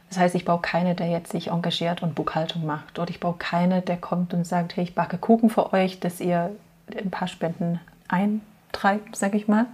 Das 0.09 0.19
heißt, 0.19 0.35
ich 0.35 0.45
brauche 0.45 0.61
keine, 0.61 0.95
der 0.95 1.07
jetzt 1.07 1.31
sich 1.31 1.49
engagiert 1.49 2.01
und 2.01 2.15
Buchhaltung 2.15 2.65
macht. 2.65 2.97
Oder 2.97 3.09
ich 3.09 3.19
brauche 3.19 3.37
keine, 3.37 3.81
der 3.81 3.97
kommt 3.97 4.33
und 4.33 4.45
sagt, 4.45 4.75
hey, 4.77 4.85
ich 4.85 4.95
backe 4.95 5.17
Kuchen 5.17 5.49
für 5.49 5.73
euch, 5.73 5.99
dass 5.99 6.21
ihr 6.21 6.51
ein 6.97 7.11
paar 7.11 7.27
Spenden 7.27 7.79
eintreibt, 8.07 9.15
sage 9.15 9.37
ich 9.37 9.47
mal. 9.47 9.65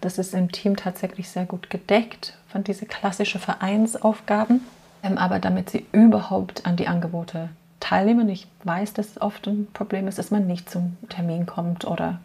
Das 0.00 0.16
ist 0.16 0.32
im 0.32 0.50
Team 0.52 0.76
tatsächlich 0.76 1.28
sehr 1.28 1.44
gut 1.44 1.70
gedeckt 1.70 2.38
von 2.48 2.64
diesen 2.64 2.88
klassischen 2.88 3.40
Vereinsaufgaben. 3.40 4.62
Ähm, 5.02 5.18
aber 5.18 5.38
damit 5.38 5.70
sie 5.70 5.86
überhaupt 5.92 6.64
an 6.66 6.76
die 6.76 6.88
Angebote 6.88 7.50
Teilnehmern. 7.80 8.28
Ich 8.28 8.48
weiß, 8.64 8.92
dass 8.94 9.20
oft 9.20 9.46
ein 9.46 9.68
Problem 9.72 10.08
ist, 10.08 10.18
dass 10.18 10.30
man 10.30 10.46
nicht 10.46 10.68
zum 10.70 10.96
Termin 11.08 11.46
kommt 11.46 11.84
oder 11.84 12.20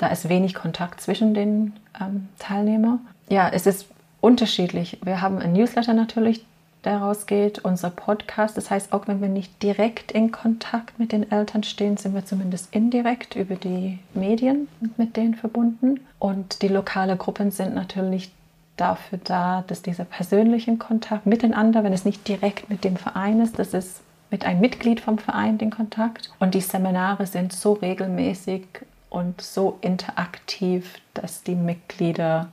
da 0.00 0.08
ist 0.08 0.28
wenig 0.30 0.54
Kontakt 0.54 1.00
zwischen 1.00 1.34
den 1.34 1.74
ähm, 2.00 2.28
Teilnehmern. 2.38 3.00
Ja, 3.28 3.50
es 3.52 3.66
ist 3.66 3.86
unterschiedlich. 4.22 4.98
Wir 5.04 5.20
haben 5.20 5.38
ein 5.38 5.52
Newsletter 5.52 5.92
natürlich, 5.92 6.44
der 6.84 6.98
rausgeht, 6.98 7.58
unser 7.58 7.90
Podcast. 7.90 8.56
Das 8.56 8.70
heißt, 8.70 8.94
auch 8.94 9.08
wenn 9.08 9.20
wir 9.20 9.28
nicht 9.28 9.62
direkt 9.62 10.10
in 10.12 10.32
Kontakt 10.32 10.98
mit 10.98 11.12
den 11.12 11.30
Eltern 11.30 11.62
stehen, 11.64 11.98
sind 11.98 12.14
wir 12.14 12.24
zumindest 12.24 12.74
indirekt 12.74 13.36
über 13.36 13.56
die 13.56 13.98
Medien 14.14 14.68
mit 14.96 15.18
denen 15.18 15.34
verbunden. 15.34 16.00
Und 16.18 16.62
die 16.62 16.68
lokale 16.68 17.16
Gruppen 17.16 17.50
sind 17.50 17.74
natürlich 17.74 18.32
dafür 18.78 19.18
da, 19.22 19.64
dass 19.66 19.82
dieser 19.82 20.04
persönliche 20.04 20.74
Kontakt 20.78 21.26
miteinander, 21.26 21.84
wenn 21.84 21.92
es 21.92 22.06
nicht 22.06 22.26
direkt 22.26 22.70
mit 22.70 22.84
dem 22.84 22.96
Verein 22.96 23.42
ist, 23.42 23.58
das 23.58 23.74
ist 23.74 24.00
mit 24.30 24.46
einem 24.46 24.60
Mitglied 24.60 25.00
vom 25.00 25.18
Verein 25.18 25.58
den 25.58 25.70
Kontakt. 25.70 26.32
Und 26.38 26.54
die 26.54 26.60
Seminare 26.62 27.26
sind 27.26 27.52
so 27.52 27.74
regelmäßig 27.74 28.62
und 29.10 29.42
so 29.42 29.78
interaktiv, 29.82 30.94
dass 31.12 31.42
die 31.42 31.56
Mitglieder 31.56 32.50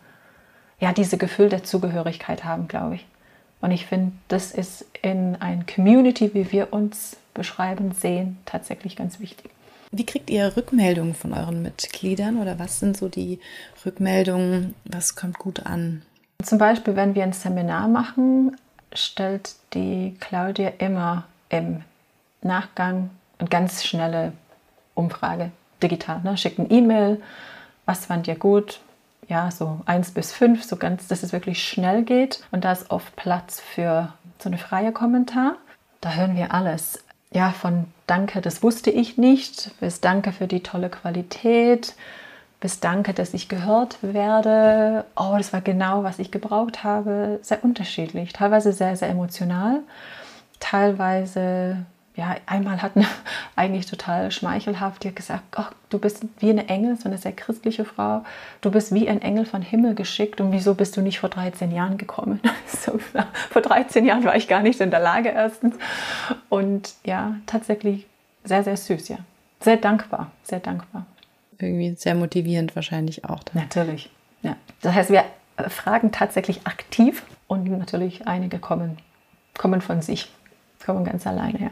ja 0.79 0.91
diese 0.91 1.17
Gefühl 1.17 1.49
der 1.49 1.63
Zugehörigkeit 1.63 2.43
haben, 2.43 2.67
glaube 2.67 2.95
ich. 2.95 3.05
Und 3.61 3.71
ich 3.71 3.85
finde, 3.85 4.11
das 4.27 4.51
ist 4.51 4.85
in 5.01 5.35
einer 5.37 5.63
Community, 5.63 6.33
wie 6.33 6.51
wir 6.51 6.73
uns 6.73 7.17
beschreiben, 7.33 7.91
sehen, 7.91 8.37
tatsächlich 8.45 8.95
ganz 8.95 9.19
wichtig. 9.19 9.49
Wie 9.91 10.05
kriegt 10.05 10.29
ihr 10.29 10.57
Rückmeldungen 10.57 11.15
von 11.15 11.33
euren 11.33 11.61
Mitgliedern 11.61 12.39
oder 12.41 12.59
was 12.59 12.79
sind 12.79 12.97
so 12.97 13.07
die 13.07 13.39
Rückmeldungen, 13.85 14.75
was 14.83 15.15
kommt 15.15 15.39
gut 15.39 15.65
an? 15.65 16.01
Zum 16.43 16.57
Beispiel, 16.57 16.95
wenn 16.95 17.15
wir 17.15 17.23
ein 17.23 17.33
Seminar 17.33 17.87
machen, 17.87 18.57
stellt 18.93 19.55
die 19.73 20.15
Claudia 20.19 20.73
immer 20.77 21.23
im 21.49 21.83
Nachgang 22.41 23.09
eine 23.39 23.49
ganz 23.49 23.83
schnelle 23.83 24.33
Umfrage 24.93 25.51
digital. 25.81 26.21
Ne? 26.23 26.37
Schickt 26.37 26.59
ein 26.59 26.71
E-Mail, 26.71 27.21
was 27.85 28.05
fand 28.05 28.27
ihr 28.27 28.35
gut, 28.35 28.79
ja, 29.27 29.51
so 29.51 29.81
eins 29.85 30.11
bis 30.11 30.31
fünf, 30.31 30.63
so 30.63 30.77
ganz, 30.77 31.07
dass 31.07 31.23
es 31.23 31.33
wirklich 31.33 31.63
schnell 31.63 32.03
geht. 32.03 32.43
Und 32.51 32.63
da 32.63 32.71
ist 32.71 32.91
oft 32.91 33.15
Platz 33.15 33.59
für 33.59 34.13
so 34.39 34.49
eine 34.49 34.57
freie 34.57 34.91
Kommentar. 34.91 35.55
Da 36.01 36.13
hören 36.13 36.35
wir 36.35 36.53
alles. 36.53 37.03
Ja, 37.31 37.51
von 37.51 37.85
Danke, 38.05 38.39
das 38.39 38.63
wusste 38.63 38.89
ich 38.89 39.17
nicht, 39.17 39.71
bis 39.81 39.99
Danke 39.99 40.31
für 40.31 40.47
die 40.47 40.63
tolle 40.63 40.89
Qualität, 40.89 41.93
bis 42.61 42.79
Danke, 42.79 43.13
dass 43.13 43.33
ich 43.33 43.49
gehört 43.49 43.97
werde. 44.01 45.03
Oh, 45.17 45.35
das 45.37 45.51
war 45.51 45.59
genau, 45.59 46.03
was 46.03 46.19
ich 46.19 46.31
gebraucht 46.31 46.85
habe. 46.85 47.39
Sehr 47.41 47.63
unterschiedlich, 47.65 48.31
teilweise 48.31 48.71
sehr, 48.71 48.95
sehr 48.95 49.09
emotional, 49.09 49.81
teilweise 50.61 51.85
ja, 52.17 52.35
einmal 52.47 52.81
hat 52.81 52.95
eine 52.95 53.05
eigentlich 53.55 53.85
total 53.85 54.31
schmeichelhaft, 54.31 55.03
die 55.03 55.09
hat 55.09 55.15
gesagt, 55.15 55.43
oh, 55.55 55.65
du 55.89 55.99
bist 55.99 56.25
wie 56.39 56.49
eine 56.49 56.67
Engel, 56.67 56.97
so 56.97 57.07
eine 57.07 57.19
sehr 57.19 57.31
christliche 57.31 57.85
Frau, 57.85 58.23
du 58.61 58.71
bist 58.71 58.93
wie 58.93 59.07
ein 59.07 59.21
Engel 59.21 59.45
von 59.45 59.61
Himmel 59.61 59.93
geschickt 59.93 60.41
und 60.41 60.51
wieso 60.51 60.73
bist 60.73 60.97
du 60.97 61.01
nicht 61.01 61.19
vor 61.19 61.29
13 61.29 61.71
Jahren 61.71 61.97
gekommen? 61.97 62.41
so, 62.67 62.99
vor 63.51 63.61
13 63.61 64.03
Jahren 64.03 64.25
war 64.25 64.35
ich 64.35 64.47
gar 64.47 64.61
nicht 64.63 64.81
in 64.81 64.89
der 64.89 64.99
Lage 64.99 65.29
erstens 65.29 65.75
und 66.49 66.95
ja, 67.05 67.35
tatsächlich 67.45 68.07
sehr, 68.43 68.63
sehr 68.63 68.77
süß, 68.77 69.09
ja. 69.09 69.17
Sehr 69.59 69.77
dankbar, 69.77 70.31
sehr 70.43 70.59
dankbar. 70.59 71.05
Irgendwie 71.59 71.95
sehr 71.95 72.15
motivierend 72.15 72.75
wahrscheinlich 72.75 73.25
auch. 73.25 73.43
Dann. 73.43 73.63
Natürlich, 73.63 74.09
ja. 74.41 74.55
Das 74.81 74.93
heißt, 74.93 75.09
wir 75.11 75.23
fragen 75.69 76.11
tatsächlich 76.11 76.65
aktiv 76.65 77.23
und 77.47 77.65
natürlich 77.65 78.27
einige 78.27 78.59
kommen, 78.59 78.97
kommen 79.57 79.81
von 79.81 80.01
sich, 80.01 80.31
kommen 80.83 81.03
ganz 81.05 81.27
alleine, 81.27 81.59
ja. 81.59 81.71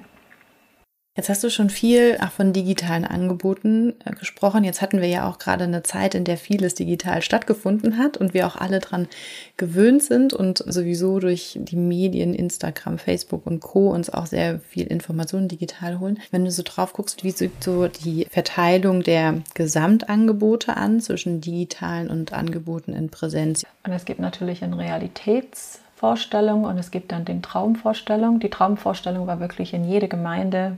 Jetzt 1.18 1.30
hast 1.30 1.46
du 1.46 1.50
schon 1.50 1.70
viel 1.70 2.18
auch 2.22 2.32
von 2.32 2.52
digitalen 2.52 3.06
Angeboten 3.06 3.94
äh, 4.04 4.12
gesprochen. 4.12 4.66
Jetzt 4.66 4.82
hatten 4.82 5.00
wir 5.00 5.08
ja 5.08 5.30
auch 5.30 5.40
gerade 5.40 5.64
eine 5.64 5.82
Zeit, 5.82 6.14
in 6.14 6.26
der 6.26 6.36
vieles 6.36 6.76
digital 6.76 7.22
stattgefunden 7.22 7.98
hat 7.98 8.18
und 8.18 8.34
wir 8.34 8.46
auch 8.46 8.58
alle 8.58 8.80
dran 8.80 9.08
gewöhnt 9.56 10.04
sind 10.04 10.34
und 10.34 10.58
sowieso 10.68 11.22
durch 11.22 11.58
die 11.62 11.78
Medien, 11.78 12.34
Instagram, 12.34 12.98
Facebook 12.98 13.48
und 13.48 13.62
Co. 13.62 13.92
uns 13.92 14.10
auch 14.10 14.26
sehr 14.26 14.60
viel 14.60 14.88
Informationen 14.88 15.48
digital 15.48 16.00
holen. 16.00 16.20
Wenn 16.32 16.44
du 16.44 16.52
so 16.52 16.64
drauf 16.64 16.92
guckst, 16.92 17.24
wie 17.24 17.32
sieht 17.32 17.64
so 17.64 17.88
die 17.88 18.28
Verteilung 18.30 19.02
der 19.02 19.42
Gesamtangebote 19.54 20.76
an 20.76 21.00
zwischen 21.00 21.40
digitalen 21.40 22.10
und 22.10 22.34
Angeboten 22.34 22.92
in 22.92 23.10
Präsenz? 23.10 23.66
Und 23.86 23.94
es 23.94 24.04
gibt 24.04 24.20
natürlich 24.20 24.66
ein 24.66 24.74
Realitäts 24.74 25.80
Vorstellung 25.96 26.66
und 26.66 26.78
es 26.78 26.92
gibt 26.92 27.14
dann 27.14 27.24
den 27.24 27.42
Traumvorstellung. 27.42 28.42
Die 28.42 28.50
Traumvorstellung 28.50 29.28
war 29.28 29.40
wirklich 29.40 29.74
in 29.74 29.86
jede 29.86 30.10
Gemeinde 30.10 30.78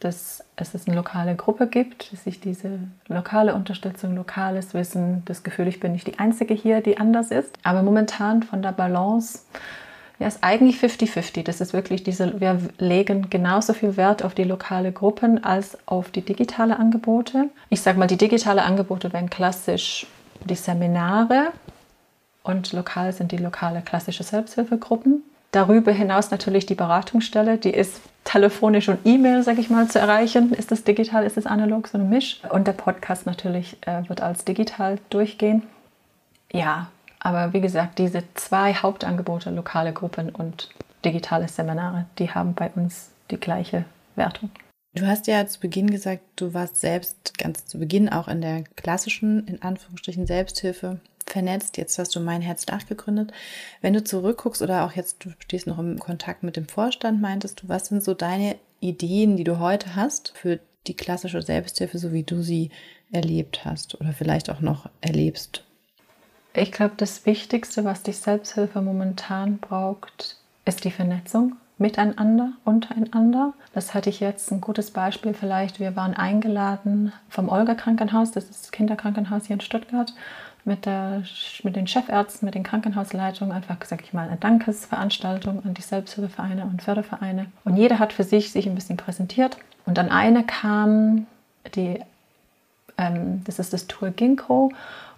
dass 0.00 0.44
es 0.56 0.86
eine 0.86 0.96
lokale 0.96 1.34
Gruppe 1.34 1.66
gibt, 1.66 2.12
dass 2.12 2.26
ich 2.26 2.40
diese 2.40 2.78
lokale 3.08 3.54
Unterstützung, 3.54 4.14
lokales 4.14 4.72
Wissen, 4.74 5.22
das 5.24 5.42
Gefühl, 5.42 5.66
ich 5.66 5.80
bin 5.80 5.92
nicht 5.92 6.06
die 6.06 6.18
Einzige 6.18 6.54
hier, 6.54 6.80
die 6.80 6.98
anders 6.98 7.30
ist. 7.30 7.58
Aber 7.64 7.82
momentan 7.82 8.42
von 8.42 8.62
der 8.62 8.72
Balance, 8.72 9.40
ja, 10.18 10.26
ist 10.26 10.38
eigentlich 10.42 10.76
50-50. 10.76 11.44
Das 11.44 11.60
ist 11.60 11.72
wirklich 11.72 12.02
diese, 12.02 12.40
wir 12.40 12.58
legen 12.78 13.30
genauso 13.30 13.72
viel 13.72 13.96
Wert 13.96 14.24
auf 14.24 14.34
die 14.34 14.44
lokale 14.44 14.92
Gruppen 14.92 15.42
als 15.44 15.78
auf 15.86 16.10
die 16.10 16.22
digitale 16.22 16.78
Angebote. 16.78 17.50
Ich 17.68 17.82
sage 17.82 17.98
mal, 17.98 18.06
die 18.06 18.16
digitale 18.16 18.62
Angebote 18.62 19.12
werden 19.12 19.30
klassisch 19.30 20.06
die 20.44 20.54
Seminare 20.54 21.48
und 22.42 22.72
lokal 22.72 23.12
sind 23.12 23.32
die 23.32 23.36
lokale 23.36 23.82
klassische 23.82 24.22
Selbsthilfegruppen. 24.22 25.22
Darüber 25.50 25.92
hinaus 25.92 26.30
natürlich 26.30 26.66
die 26.66 26.74
Beratungsstelle, 26.74 27.56
die 27.56 27.70
ist 27.70 28.00
telefonisch 28.24 28.88
und 28.88 28.98
E-Mail, 29.04 29.42
sage 29.42 29.60
ich 29.60 29.70
mal, 29.70 29.88
zu 29.88 29.98
erreichen. 29.98 30.52
Ist 30.52 30.70
das 30.70 30.84
digital, 30.84 31.24
ist 31.24 31.38
das 31.38 31.46
analog, 31.46 31.88
so 31.88 31.96
eine 31.96 32.06
Misch. 32.06 32.42
Und 32.50 32.66
der 32.66 32.72
Podcast 32.72 33.24
natürlich 33.24 33.78
äh, 33.86 34.06
wird 34.08 34.20
als 34.20 34.44
digital 34.44 34.98
durchgehen. 35.08 35.62
Ja, 36.52 36.88
aber 37.20 37.52
wie 37.54 37.62
gesagt, 37.62 37.98
diese 37.98 38.22
zwei 38.34 38.74
Hauptangebote, 38.74 39.50
lokale 39.50 39.92
Gruppen 39.92 40.30
und 40.30 40.68
digitale 41.04 41.48
Seminare, 41.48 42.06
die 42.18 42.30
haben 42.30 42.54
bei 42.54 42.70
uns 42.74 43.10
die 43.30 43.38
gleiche 43.38 43.84
Wertung. 44.16 44.50
Du 44.94 45.06
hast 45.06 45.26
ja 45.26 45.46
zu 45.46 45.60
Beginn 45.60 45.90
gesagt, 45.90 46.22
du 46.36 46.54
warst 46.54 46.80
selbst 46.80 47.36
ganz 47.38 47.66
zu 47.66 47.78
Beginn 47.78 48.08
auch 48.08 48.28
in 48.28 48.40
der 48.40 48.64
klassischen, 48.76 49.46
in 49.46 49.62
Anführungsstrichen, 49.62 50.26
Selbsthilfe 50.26 51.00
vernetzt. 51.30 51.76
Jetzt 51.76 51.98
hast 51.98 52.14
du 52.14 52.20
mein 52.20 52.42
Herz 52.42 52.66
gegründet. 52.88 53.32
Wenn 53.80 53.94
du 53.94 54.02
zurückguckst 54.02 54.62
oder 54.62 54.84
auch 54.84 54.92
jetzt, 54.92 55.24
du 55.24 55.30
stehst 55.40 55.66
noch 55.66 55.78
im 55.78 55.98
Kontakt 55.98 56.42
mit 56.42 56.56
dem 56.56 56.68
Vorstand, 56.68 57.20
meintest 57.20 57.62
du, 57.62 57.68
was 57.68 57.86
sind 57.86 58.02
so 58.02 58.14
deine 58.14 58.56
Ideen, 58.80 59.36
die 59.36 59.44
du 59.44 59.58
heute 59.58 59.96
hast 59.96 60.32
für 60.36 60.60
die 60.86 60.94
klassische 60.94 61.42
Selbsthilfe, 61.42 61.98
so 61.98 62.12
wie 62.12 62.22
du 62.22 62.42
sie 62.42 62.70
erlebt 63.12 63.64
hast 63.64 64.00
oder 64.00 64.12
vielleicht 64.12 64.50
auch 64.50 64.60
noch 64.60 64.88
erlebst? 65.00 65.64
Ich 66.54 66.72
glaube, 66.72 66.94
das 66.96 67.26
Wichtigste, 67.26 67.84
was 67.84 68.02
die 68.02 68.12
Selbsthilfe 68.12 68.80
momentan 68.80 69.58
braucht, 69.58 70.36
ist 70.64 70.84
die 70.84 70.90
Vernetzung 70.90 71.56
miteinander, 71.78 72.52
untereinander. 72.64 73.54
Das 73.72 73.94
hatte 73.94 74.10
ich 74.10 74.20
jetzt 74.20 74.50
ein 74.50 74.60
gutes 74.60 74.90
Beispiel 74.90 75.34
vielleicht. 75.34 75.78
Wir 75.78 75.94
waren 75.94 76.14
eingeladen 76.14 77.12
vom 77.28 77.48
Olga 77.48 77.74
Krankenhaus, 77.74 78.32
das 78.32 78.44
ist 78.50 78.64
das 78.64 78.72
Kinderkrankenhaus 78.72 79.46
hier 79.46 79.54
in 79.54 79.60
Stuttgart 79.60 80.12
mit, 80.68 80.86
der, 80.86 81.24
mit 81.64 81.74
den 81.74 81.88
Chefärzten, 81.88 82.46
mit 82.46 82.54
den 82.54 82.62
Krankenhausleitungen 82.62 83.52
einfach, 83.52 83.76
sag 83.84 84.02
ich 84.02 84.12
mal, 84.12 84.28
eine 84.28 84.36
Dankesveranstaltung 84.36 85.64
an 85.64 85.74
die 85.74 85.82
Selbsthilfevereine 85.82 86.62
und 86.64 86.82
Fördervereine. 86.82 87.46
Und 87.64 87.76
jeder 87.76 87.98
hat 87.98 88.12
für 88.12 88.22
sich 88.22 88.52
sich 88.52 88.68
ein 88.68 88.76
bisschen 88.76 88.96
präsentiert. 88.96 89.56
Und 89.86 89.98
dann 89.98 90.10
eine 90.10 90.44
kam, 90.44 91.26
die, 91.74 91.98
ähm, 92.98 93.42
das 93.44 93.58
ist 93.58 93.72
das 93.72 93.88
Tour 93.88 94.10
Ginkgo, 94.10 94.70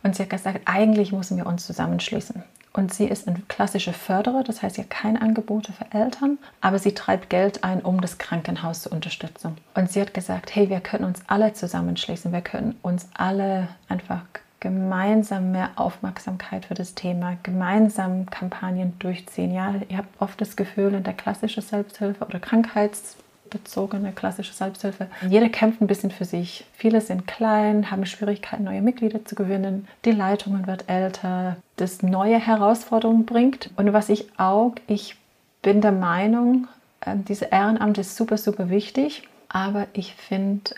und 0.03 0.17
sie 0.17 0.23
hat 0.23 0.31
gesagt, 0.31 0.61
eigentlich 0.65 1.13
müssen 1.13 1.37
wir 1.37 1.47
uns 1.47 1.67
zusammenschließen. 1.67 2.43
Und 2.73 2.95
sie 2.95 3.07
ist 3.07 3.27
eine 3.27 3.41
klassische 3.49 3.93
Förderer, 3.93 4.45
das 4.45 4.63
heißt, 4.63 4.77
sie 4.77 4.83
hat 4.83 4.91
keine 4.91 5.21
Angebote 5.21 5.73
für 5.73 5.87
Eltern, 5.93 6.39
aber 6.61 6.79
sie 6.79 6.95
treibt 6.95 7.29
Geld 7.29 7.65
ein, 7.65 7.81
um 7.81 8.01
das 8.01 8.19
Krankenhaus 8.19 8.83
zu 8.83 8.91
unterstützen. 8.91 9.57
Und 9.75 9.91
sie 9.91 10.01
hat 10.01 10.15
gesagt, 10.15 10.55
hey, 10.55 10.71
wir 10.71 10.81
können 10.81 11.05
uns 11.05 11.21
alle 11.27 11.53
zusammenschließen, 11.53 12.33
wir 12.33 12.43
können 12.43 12.77
uns 12.83 13.09
alle 13.15 13.69
einfach 13.89 14.23
gemeinsam 14.61 15.53
mehr 15.53 15.71
Aufmerksamkeit 15.77 16.67
für 16.67 16.75
das 16.75 16.95
Thema, 16.95 17.37
gemeinsam 17.43 18.27
Kampagnen 18.27 18.99
durchziehen. 18.99 19.53
Ja, 19.53 19.75
ihr 19.89 19.99
habt 19.99 20.21
oft 20.21 20.41
das 20.41 20.55
Gefühl, 20.55 20.95
in 20.95 21.03
der 21.03 21.15
klassischen 21.15 21.63
Selbsthilfe 21.63 22.25
oder 22.25 22.39
krankheitsbezogene 22.39 24.13
klassische 24.13 24.53
Selbsthilfe, 24.53 25.09
jeder 25.27 25.49
kämpft 25.49 25.81
ein 25.81 25.87
bisschen 25.87 26.11
für 26.11 26.27
sich. 26.27 26.67
Viele 26.75 27.01
sind 27.01 27.27
klein, 27.27 27.91
haben 27.91 28.05
Schwierigkeiten, 28.05 28.65
neue 28.65 28.83
Mitglieder 28.83 29.25
zu 29.25 29.35
gewinnen. 29.35 29.89
Die 30.05 30.13
Leitung 30.13 30.67
wird 30.67 30.85
älter, 30.89 31.57
das 31.77 32.03
neue 32.03 32.39
Herausforderungen 32.39 33.25
bringt. 33.25 33.71
Und 33.77 33.93
was 33.93 34.11
ich 34.11 34.29
auch, 34.39 34.75
ich 34.87 35.17
bin 35.63 35.81
der 35.81 35.93
Meinung, 35.93 36.69
äh, 37.01 37.17
diese 37.17 37.47
Ehrenamt 37.47 37.99
ist 37.99 38.15
super, 38.15 38.37
super 38.37 38.69
wichtig. 38.69 39.27
Aber 39.49 39.89
ich 39.95 40.15
finde, 40.15 40.71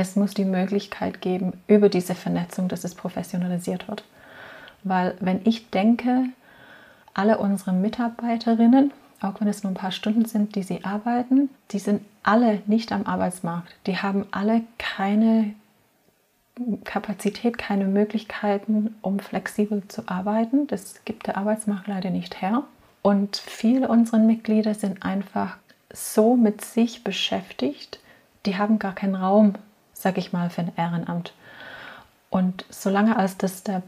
es 0.00 0.16
muss 0.16 0.34
die 0.34 0.44
Möglichkeit 0.44 1.20
geben, 1.20 1.52
über 1.66 1.88
diese 1.88 2.14
Vernetzung, 2.14 2.68
dass 2.68 2.84
es 2.84 2.94
professionalisiert 2.94 3.88
wird. 3.88 4.04
Weil 4.82 5.14
wenn 5.20 5.40
ich 5.44 5.70
denke, 5.70 6.24
alle 7.14 7.38
unsere 7.38 7.72
Mitarbeiterinnen 7.72 8.92
auch 9.20 9.40
wenn 9.40 9.48
es 9.48 9.62
nur 9.62 9.72
ein 9.72 9.76
paar 9.76 9.92
Stunden 9.92 10.24
sind, 10.24 10.54
die 10.54 10.62
sie 10.62 10.84
arbeiten, 10.84 11.50
die 11.70 11.78
sind 11.78 12.02
alle 12.22 12.62
nicht 12.66 12.92
am 12.92 13.06
Arbeitsmarkt. 13.06 13.74
Die 13.86 13.98
haben 13.98 14.26
alle 14.30 14.62
keine 14.78 15.54
Kapazität, 16.84 17.58
keine 17.58 17.86
Möglichkeiten, 17.86 18.94
um 19.02 19.18
flexibel 19.18 19.86
zu 19.88 20.08
arbeiten. 20.08 20.66
Das 20.66 21.04
gibt 21.04 21.26
der 21.26 21.36
Arbeitsmarkt 21.36 21.86
leider 21.86 22.10
nicht 22.10 22.40
her. 22.40 22.64
Und 23.02 23.36
viele 23.36 23.88
unserer 23.88 24.18
Mitglieder 24.18 24.74
sind 24.74 25.02
einfach 25.02 25.56
so 25.92 26.36
mit 26.36 26.62
sich 26.62 27.04
beschäftigt, 27.04 28.00
die 28.46 28.56
haben 28.56 28.78
gar 28.78 28.94
keinen 28.94 29.16
Raum, 29.16 29.54
sag 30.00 30.18
ich 30.18 30.32
mal, 30.32 30.50
für 30.50 30.62
ein 30.62 30.72
Ehrenamt. 30.76 31.32
Und 32.30 32.64
solange 32.70 33.16
als 33.16 33.36
das 33.36 33.62
der 33.62 33.82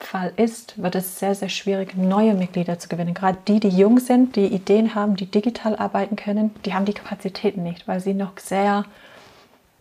Fall 0.00 0.32
ist, 0.36 0.80
wird 0.82 0.96
es 0.96 1.18
sehr, 1.18 1.34
sehr 1.34 1.48
schwierig, 1.48 1.96
neue 1.96 2.34
Mitglieder 2.34 2.78
zu 2.78 2.88
gewinnen. 2.88 3.14
Gerade 3.14 3.38
die, 3.48 3.60
die 3.60 3.68
jung 3.68 3.98
sind, 3.98 4.36
die 4.36 4.46
Ideen 4.46 4.94
haben, 4.94 5.16
die 5.16 5.26
digital 5.26 5.76
arbeiten 5.76 6.16
können, 6.16 6.54
die 6.64 6.74
haben 6.74 6.84
die 6.84 6.92
Kapazitäten 6.92 7.62
nicht, 7.62 7.88
weil 7.88 8.00
sie 8.00 8.12
noch 8.12 8.38
sehr 8.38 8.84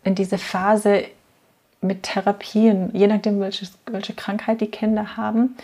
in 0.03 0.15
diese 0.15 0.37
Phase 0.37 1.05
mit 1.81 2.03
Therapien, 2.03 2.91
je 2.93 3.07
nachdem, 3.07 3.39
welche, 3.39 3.67
welche 3.87 4.13
Krankheit 4.13 4.61
die 4.61 4.67
Kinder 4.67 5.17
haben, 5.17 5.57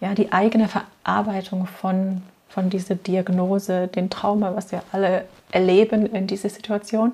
ja, 0.00 0.14
die 0.14 0.32
eigene 0.32 0.68
Verarbeitung 0.68 1.66
von, 1.66 2.22
von 2.48 2.70
dieser 2.70 2.94
Diagnose, 2.94 3.88
den 3.88 4.08
Trauma, 4.08 4.54
was 4.54 4.72
wir 4.72 4.82
alle 4.92 5.24
erleben 5.50 6.06
in 6.06 6.26
dieser 6.26 6.48
Situation, 6.48 7.12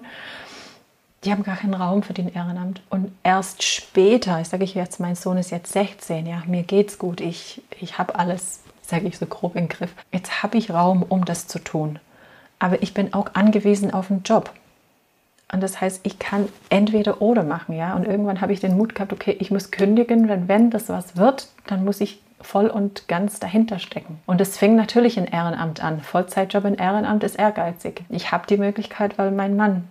die 1.25 1.33
haben 1.33 1.43
gar 1.43 1.57
keinen 1.57 1.75
Raum 1.75 2.03
für 2.03 2.13
den 2.13 2.33
Ehrenamt. 2.33 2.83
Und 2.91 3.13
erst 3.23 3.63
später, 3.63 4.41
ich 4.41 4.49
sage 4.49 4.65
ich 4.65 4.75
jetzt, 4.75 5.01
mein 5.01 5.15
Sohn 5.15 5.39
ist 5.39 5.51
jetzt 5.51 5.73
16, 5.73 6.27
ja, 6.27 6.43
mir 6.47 6.63
geht's 6.63 6.99
gut, 6.99 7.21
ich, 7.21 7.63
ich 7.81 7.99
habe 7.99 8.17
alles, 8.17 8.61
sage 8.83 9.07
ich 9.07 9.19
so 9.19 9.27
grob 9.27 9.57
im 9.57 9.69
Griff. 9.69 9.95
Jetzt 10.13 10.43
habe 10.43 10.59
ich 10.59 10.71
Raum, 10.71 11.03
um 11.03 11.25
das 11.25 11.47
zu 11.47 11.59
tun. 11.59 11.99
Aber 12.59 12.83
ich 12.83 12.95
bin 12.95 13.15
auch 13.15 13.35
angewiesen 13.35 13.93
auf 13.93 14.11
einen 14.11 14.23
Job. 14.23 14.53
Und 15.53 15.63
das 15.63 15.81
heißt, 15.81 16.01
ich 16.05 16.19
kann 16.19 16.49
entweder 16.69 17.23
oder 17.23 17.43
machen, 17.43 17.77
ja. 17.77 17.95
Und 17.95 18.07
irgendwann 18.07 18.41
habe 18.41 18.53
ich 18.53 18.61
den 18.61 18.77
Mut 18.77 18.95
gehabt, 18.95 19.13
okay, 19.13 19.37
ich 19.39 19.51
muss 19.51 19.71
kündigen, 19.71 20.29
wenn, 20.29 20.49
wenn 20.49 20.71
das 20.71 20.89
was 20.89 21.17
wird, 21.17 21.49
dann 21.67 21.85
muss 21.85 22.01
ich 22.01 22.21
voll 22.41 22.67
und 22.67 23.09
ganz 23.09 23.41
dahinter 23.41 23.79
stecken. 23.79 24.21
Und 24.27 24.41
es 24.41 24.59
fing 24.59 24.77
natürlich 24.77 25.17
in 25.17 25.27
Ehrenamt 25.27 25.83
an. 25.83 26.01
Vollzeitjob 26.01 26.65
in 26.65 26.75
Ehrenamt 26.75 27.25
ist 27.25 27.37
ehrgeizig. 27.37 28.05
Ich 28.09 28.33
habe 28.33 28.47
die 28.47 28.57
Möglichkeit, 28.57 29.17
weil 29.19 29.31
mein 29.31 29.57
Mann 29.57 29.85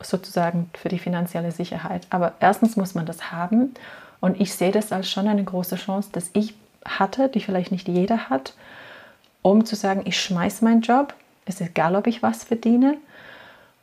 sozusagen 0.00 0.70
für 0.74 0.88
die 0.88 0.98
finanzielle 0.98 1.52
Sicherheit. 1.52 2.06
Aber 2.10 2.34
erstens 2.40 2.76
muss 2.76 2.94
man 2.94 3.06
das 3.06 3.32
haben. 3.32 3.74
Und 4.20 4.40
ich 4.40 4.54
sehe 4.54 4.72
das 4.72 4.92
als 4.92 5.10
schon 5.10 5.28
eine 5.28 5.44
große 5.44 5.76
Chance, 5.76 6.10
dass 6.12 6.30
ich 6.32 6.54
hatte, 6.84 7.28
die 7.28 7.40
vielleicht 7.40 7.72
nicht 7.72 7.88
jeder 7.88 8.28
hat, 8.28 8.54
um 9.42 9.64
zu 9.64 9.76
sagen, 9.76 10.02
ich 10.04 10.20
schmeiße 10.20 10.64
meinen 10.64 10.82
Job. 10.82 11.14
Es 11.44 11.60
ist 11.60 11.68
egal, 11.68 11.96
ob 11.96 12.06
ich 12.06 12.22
was 12.22 12.44
verdiene 12.44 12.96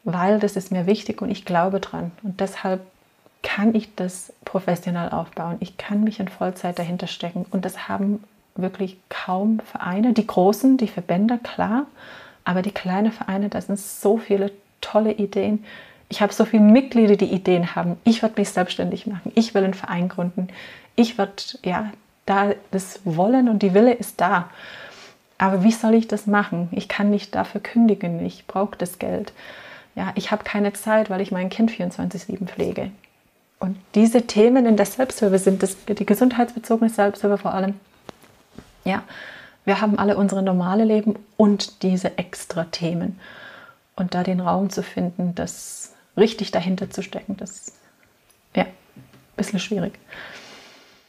weil 0.04 0.40
das 0.40 0.56
ist 0.56 0.72
mir 0.72 0.86
wichtig 0.86 1.22
und 1.22 1.30
ich 1.30 1.46
glaube 1.46 1.80
dran. 1.80 2.12
Und 2.24 2.40
deshalb 2.40 2.82
kann 3.42 3.76
ich 3.76 3.96
das 3.96 4.34
professionell 4.46 5.10
aufbauen. 5.10 5.58
Ich 5.60 5.78
kann 5.78 6.04
mich 6.04 6.20
in 6.20 6.28
Vollzeit 6.28 6.80
dahinter 6.80 7.08
stecken. 7.08 7.46
Und 7.52 7.66
das 7.66 7.88
haben 7.88 8.24
wirklich 8.56 8.98
kaum 9.10 9.60
Vereine. 9.60 10.14
Die 10.14 10.28
großen, 10.28 10.78
die 10.78 10.88
Verbände, 10.88 11.38
klar. 11.38 11.86
Aber 12.46 12.62
die 12.62 12.72
kleinen 12.72 13.12
Vereine, 13.12 13.50
da 13.50 13.62
sind 13.62 13.80
so 13.80 14.18
viele 14.18 14.52
tolle 14.82 15.14
Ideen. 15.14 15.64
Ich 16.14 16.22
habe 16.22 16.34
so 16.34 16.46
viele 16.46 16.64
Mitglieder, 16.64 17.16
die 17.16 17.32
Ideen 17.34 17.76
haben. 17.76 17.98
Ich 18.04 18.22
werde 18.22 18.40
mich 18.40 18.50
selbstständig 18.50 19.08
machen. 19.08 19.32
Ich 19.36 19.54
will 19.54 19.64
einen 19.64 19.74
Verein 19.74 20.10
gründen. 20.10 20.48
Ich 20.96 21.18
werde, 21.18 21.34
ja, 21.64 21.92
da 22.26 22.52
das 22.72 23.02
Wollen 23.04 23.50
und 23.50 23.64
die 23.64 23.74
Wille 23.74 23.94
ist 23.94 24.22
da. 24.22 24.50
Aber 25.38 25.64
wie 25.64 25.72
soll 25.72 25.96
ich 25.96 26.08
das 26.08 26.28
machen? 26.28 26.70
Ich 26.72 26.88
kann 26.88 27.10
nicht 27.10 27.36
dafür 27.36 27.62
kündigen. 27.62 28.26
Ich 28.26 28.46
brauche 28.48 28.78
das 28.78 29.00
Geld 29.00 29.34
ja, 29.96 30.12
ich 30.16 30.32
habe 30.32 30.44
keine 30.44 30.74
Zeit, 30.74 31.10
weil 31.10 31.22
ich 31.22 31.32
mein 31.32 31.50
Kind 31.50 31.72
24-7 31.72 32.48
pflege. 32.48 32.92
Und 33.60 33.78
diese 33.96 34.24
Themen 34.24 34.66
in 34.66 34.76
der 34.76 34.86
Selbsthilfe 34.86 35.38
sind 35.38 35.64
das, 35.64 35.78
die 35.86 36.06
gesundheitsbezogene 36.06 36.90
Selbsthilfe 36.90 37.38
vor 37.38 37.54
allem. 37.54 37.76
Ja, 38.84 39.04
wir 39.66 39.80
haben 39.80 39.98
alle 40.00 40.18
unsere 40.18 40.42
normale 40.42 40.84
Leben 40.84 41.16
und 41.38 41.84
diese 41.84 42.18
extra 42.18 42.66
Themen. 42.66 43.20
Und 43.96 44.16
da 44.16 44.24
den 44.24 44.40
Raum 44.40 44.70
zu 44.70 44.84
finden, 44.84 45.36
das 45.36 45.83
richtig 46.18 46.52
dahinter 46.52 46.90
zu 46.90 47.02
stecken, 47.02 47.38
das 47.38 47.52
ist 47.52 47.74
ja 48.56 48.64
ein 48.64 48.72
bisschen 49.36 49.60
schwierig. 49.60 50.00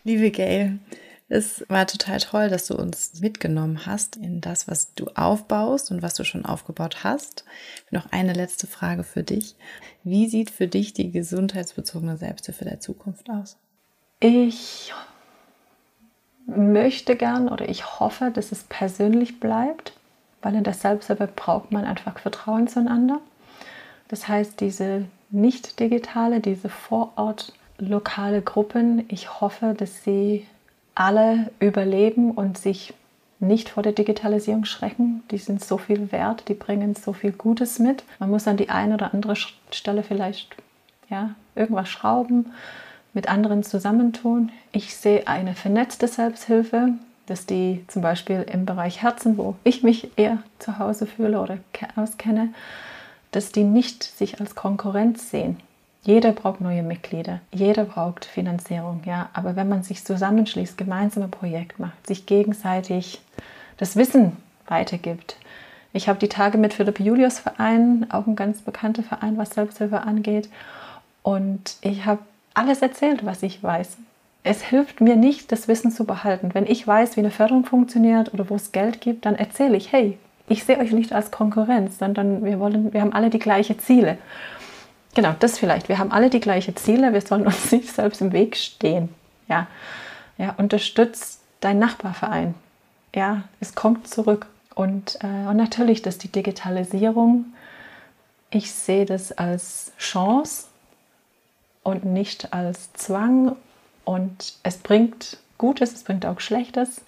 Liebe 0.05 0.31
Gail, 0.31 0.79
es 1.29 1.65
war 1.69 1.87
total 1.87 2.19
toll, 2.19 2.49
dass 2.49 2.67
du 2.67 2.77
uns 2.77 3.21
mitgenommen 3.21 3.87
hast 3.87 4.17
in 4.17 4.41
das, 4.41 4.69
was 4.69 4.95
du 4.95 5.07
aufbaust 5.15 5.91
und 5.91 6.03
was 6.03 6.15
du 6.15 6.25
schon 6.25 6.45
aufgebaut 6.45 7.03
hast. 7.03 7.45
Noch 7.91 8.13
eine 8.13 8.35
letzte 8.35 8.67
Frage 8.67 9.05
für 9.05 9.23
dich. 9.23 9.57
Wie 10.03 10.29
sieht 10.29 10.51
für 10.51 10.69
dich 10.69 10.93
die 10.93 11.11
gesundheitsbezogene 11.11 12.19
Selbsthilfe 12.19 12.65
der 12.65 12.81
Zukunft 12.81 13.31
aus? 13.31 13.57
Ich 14.21 14.93
möchte 16.47 17.17
gern 17.17 17.49
oder 17.49 17.69
ich 17.69 18.01
hoffe, 18.01 18.31
dass 18.31 18.53
es 18.53 18.65
persönlich 18.65 19.41
bleibt, 19.41 19.95
weil 20.43 20.55
in 20.55 20.65
der 20.65 20.75
Selbsthilfe 20.75 21.27
braucht 21.27 21.73
man 21.73 21.85
einfach 21.87 22.19
Vertrauen 22.19 22.69
zueinander. 22.69 23.21
Das 24.09 24.29
heißt, 24.29 24.61
diese 24.61 25.07
nicht 25.31 25.81
digitale, 25.81 26.41
diese 26.41 26.69
vor 26.69 27.13
Ort 27.17 27.53
lokale 27.79 28.43
Gruppen, 28.43 29.05
ich 29.09 29.41
hoffe, 29.41 29.75
dass 29.77 30.05
sie 30.05 30.47
alle 30.95 31.51
überleben 31.59 32.31
und 32.31 32.57
sich 32.57 32.95
nicht 33.41 33.69
vor 33.69 33.83
der 33.83 33.93
Digitalisierung 33.93 34.65
schrecken. 34.65 35.23
Die 35.31 35.39
sind 35.39 35.63
so 35.63 35.77
viel 35.77 36.13
wert, 36.13 36.49
die 36.49 36.55
bringen 36.55 36.95
so 36.95 37.13
viel 37.13 37.33
Gutes 37.33 37.79
mit. 37.79 38.05
Man 38.19 38.31
muss 38.31 38.47
an 38.47 38.57
die 38.57 38.71
eine 38.71 38.95
oder 38.95 39.13
andere 39.13 39.37
Stelle 39.37 40.03
vielleicht 40.03 40.55
ja, 41.11 41.31
irgendwas 41.55 41.89
schrauben, 41.89 42.53
mit 43.13 43.29
anderen 43.29 43.63
zusammentun. 43.63 44.51
Ich 44.73 44.97
sehe 44.97 45.27
eine 45.27 45.55
vernetzte 45.55 46.09
Selbsthilfe, 46.09 46.91
dass 47.27 47.47
die 47.47 47.85
zum 47.89 48.03
Beispiel 48.03 48.45
im 48.51 48.67
Bereich 48.67 49.03
Herzen, 49.03 49.39
wo 49.39 49.57
ich 49.65 49.83
mich 49.83 50.11
eher 50.17 50.39
zu 50.59 50.79
Hause 50.79 51.07
fühle 51.07 51.41
oder 51.41 51.59
auskenne, 51.97 52.53
dass 53.35 53.53
die 53.53 53.65
nicht 53.65 54.03
sich 54.03 54.41
als 54.41 54.55
Konkurrenz 54.55 55.31
sehen. 55.31 55.59
Jeder 56.03 56.33
braucht 56.33 56.61
neue 56.61 56.83
Mitglieder, 56.83 57.41
jeder 57.51 57.85
braucht 57.85 58.27
Finanzierung, 58.27 59.01
ja. 59.07 59.31
Aber 59.33 59.57
wenn 59.57 59.69
man 59.69 59.83
sich 59.83 60.05
zusammenschließt, 60.05 60.77
gemeinsame 60.77 61.29
Projekt 61.29 61.79
macht, 61.79 62.07
sich 62.07 62.27
gegenseitig 62.27 63.21
das 63.79 63.97
Wissen 63.97 64.37
weitergibt. 64.67 65.37
Ich 65.93 66.09
habe 66.09 66.19
die 66.19 66.29
Tage 66.29 66.59
mit 66.59 66.75
Philipp 66.75 67.01
Julius 67.01 67.39
Verein, 67.39 68.07
auch 68.11 68.27
ein 68.27 68.37
ganz 68.37 68.61
bekannter 68.61 69.03
Verein, 69.03 69.39
was 69.39 69.51
Selbsthilfe 69.51 70.01
angeht. 70.03 70.49
Und 71.23 71.77
ich 71.81 72.05
habe 72.05 72.21
alles 72.53 72.83
erzählt, 72.83 73.25
was 73.25 73.43
ich 73.43 73.63
weiß. 73.63 73.97
Es 74.43 74.63
hilft 74.63 75.01
mir 75.01 75.17
nicht, 75.17 75.53
das 75.53 75.69
Wissen 75.69 75.91
zu 75.91 76.05
behalten. 76.05 76.51
Wenn 76.53 76.67
ich 76.67 76.87
weiß, 76.87 77.17
wie 77.17 77.21
eine 77.21 77.31
Förderung 77.31 77.65
funktioniert 77.65 78.35
oder 78.35 78.51
wo 78.51 78.57
es 78.57 78.73
Geld 78.73 79.01
gibt, 79.01 79.25
dann 79.25 79.37
erzähle 79.37 79.77
ich, 79.77 79.91
hey, 79.91 80.19
ich 80.47 80.65
sehe 80.65 80.79
euch 80.79 80.93
nicht 80.93 81.13
als 81.13 81.31
Konkurrenz, 81.31 81.99
sondern 81.99 82.45
wir 82.45 82.61
wollen, 82.61 82.93
wir 82.93 83.01
haben 83.01 83.13
alle 83.13 83.31
die 83.31 83.39
gleichen 83.39 83.79
Ziele. 83.79 84.19
Genau, 85.15 85.35
das 85.39 85.59
vielleicht. 85.59 85.89
Wir 85.89 85.99
haben 85.99 86.13
alle 86.13 86.29
die 86.29 86.41
gleichen 86.41 86.77
Ziele, 86.77 87.13
wir 87.13 87.21
sollen 87.21 87.47
uns 87.47 87.73
nicht 87.73 87.89
selbst 87.89 88.21
im 88.21 88.33
Weg 88.33 88.57
stehen. 88.57 89.09
Ja, 89.49 89.67
ja 90.39 90.55
unterstützt 90.57 91.41
deinen 91.61 91.79
Nachbarverein. 91.79 92.55
Ja, 93.15 93.45
es 93.61 93.75
kommt 93.75 94.09
zurück. 94.09 94.47
Und, 94.75 95.19
äh, 95.23 95.49
und 95.49 95.57
natürlich, 95.57 96.03
dass 96.03 96.19
die 96.19 96.33
Digitalisierung, 96.33 97.47
ich 98.51 98.73
sehe 98.73 99.07
das 99.07 99.33
als 99.33 99.93
Chance 99.99 100.67
und 101.83 102.05
nicht 102.05 102.53
als 102.53 102.93
Zwang. 102.95 103.57
Und 104.05 104.55
es 104.65 104.79
bringt 104.79 105.39
Gutes, 105.59 105.93
es 105.93 106.03
bringt 106.03 106.27
auch 106.27 106.41
Schlechtes. 106.41 107.03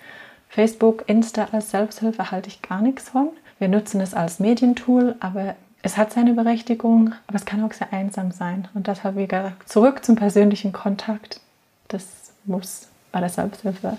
Facebook, 0.57 1.05
Insta 1.07 1.49
als 1.53 1.71
Selbsthilfe 1.71 2.31
halte 2.31 2.49
ich 2.49 2.63
gar 2.63 2.81
nichts 2.81 3.11
von. 3.11 3.29
Wir 3.59 3.69
nutzen 3.69 4.01
es 4.01 4.15
als 4.15 4.41
Medientool, 4.41 5.15
aber 5.21 5.55
es 5.83 5.99
hat 5.99 6.15
seine 6.15 6.33
Berechtigung, 6.33 7.13
aber 7.27 7.37
es 7.37 7.45
kann 7.45 7.63
auch 7.63 7.75
sehr 7.75 7.93
einsam 7.93 8.31
sein. 8.31 8.67
Und 8.73 8.87
deshalb 8.87 9.17
wieder 9.17 9.53
zurück 9.67 10.03
zum 10.03 10.17
persönlichen 10.17 10.73
Kontakt. 10.73 11.43
Das 11.89 12.07
muss 12.47 12.89
bei 13.13 13.21
der 13.21 13.29
Selbsthilfe 13.29 13.99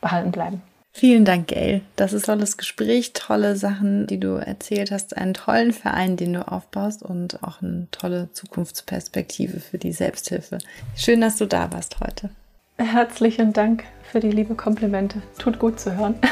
behalten 0.00 0.30
bleiben. 0.30 0.62
Vielen 0.92 1.24
Dank, 1.24 1.48
Gail. 1.48 1.80
Das 1.96 2.12
ist 2.12 2.26
tolles 2.26 2.56
Gespräch, 2.56 3.12
tolle 3.12 3.56
Sachen, 3.56 4.06
die 4.06 4.20
du 4.20 4.36
erzählt 4.36 4.92
hast, 4.92 5.16
einen 5.16 5.34
tollen 5.34 5.72
Verein, 5.72 6.16
den 6.16 6.34
du 6.34 6.46
aufbaust 6.46 7.02
und 7.02 7.42
auch 7.42 7.62
eine 7.62 7.88
tolle 7.90 8.30
Zukunftsperspektive 8.30 9.58
für 9.58 9.78
die 9.78 9.90
Selbsthilfe. 9.90 10.58
Schön, 10.94 11.20
dass 11.20 11.34
du 11.34 11.46
da 11.46 11.72
warst 11.72 11.98
heute. 11.98 12.30
Herzlichen 12.78 13.52
Dank 13.52 13.82
für 14.14 14.20
die 14.20 14.30
liebe 14.30 14.54
Komplimente. 14.54 15.20
Tut 15.40 15.58
gut 15.58 15.80
zu 15.80 15.96
hören. 15.96 16.14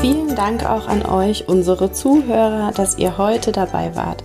Vielen 0.00 0.36
Dank 0.36 0.64
auch 0.64 0.86
an 0.86 1.04
euch, 1.04 1.48
unsere 1.48 1.90
Zuhörer, 1.90 2.70
dass 2.70 2.96
ihr 2.96 3.18
heute 3.18 3.50
dabei 3.50 3.96
wart. 3.96 4.22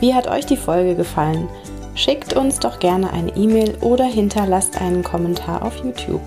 Wie 0.00 0.14
hat 0.14 0.26
euch 0.26 0.46
die 0.46 0.56
Folge 0.56 0.94
gefallen? 0.94 1.50
Schickt 1.94 2.32
uns 2.32 2.60
doch 2.60 2.78
gerne 2.78 3.12
eine 3.12 3.36
E-Mail 3.36 3.76
oder 3.82 4.04
hinterlasst 4.04 4.80
einen 4.80 5.04
Kommentar 5.04 5.62
auf 5.62 5.84
YouTube. 5.84 6.22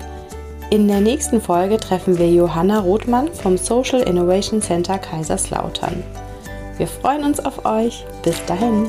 In 0.70 0.86
der 0.86 1.00
nächsten 1.00 1.40
Folge 1.40 1.78
treffen 1.78 2.16
wir 2.16 2.30
Johanna 2.30 2.78
Rothmann 2.78 3.34
vom 3.34 3.58
Social 3.58 4.02
Innovation 4.02 4.62
Center 4.62 4.98
Kaiserslautern. 4.98 6.04
Wir 6.76 6.86
freuen 6.86 7.24
uns 7.24 7.44
auf 7.44 7.64
euch. 7.64 8.04
Bis 8.22 8.36
dahin. 8.44 8.86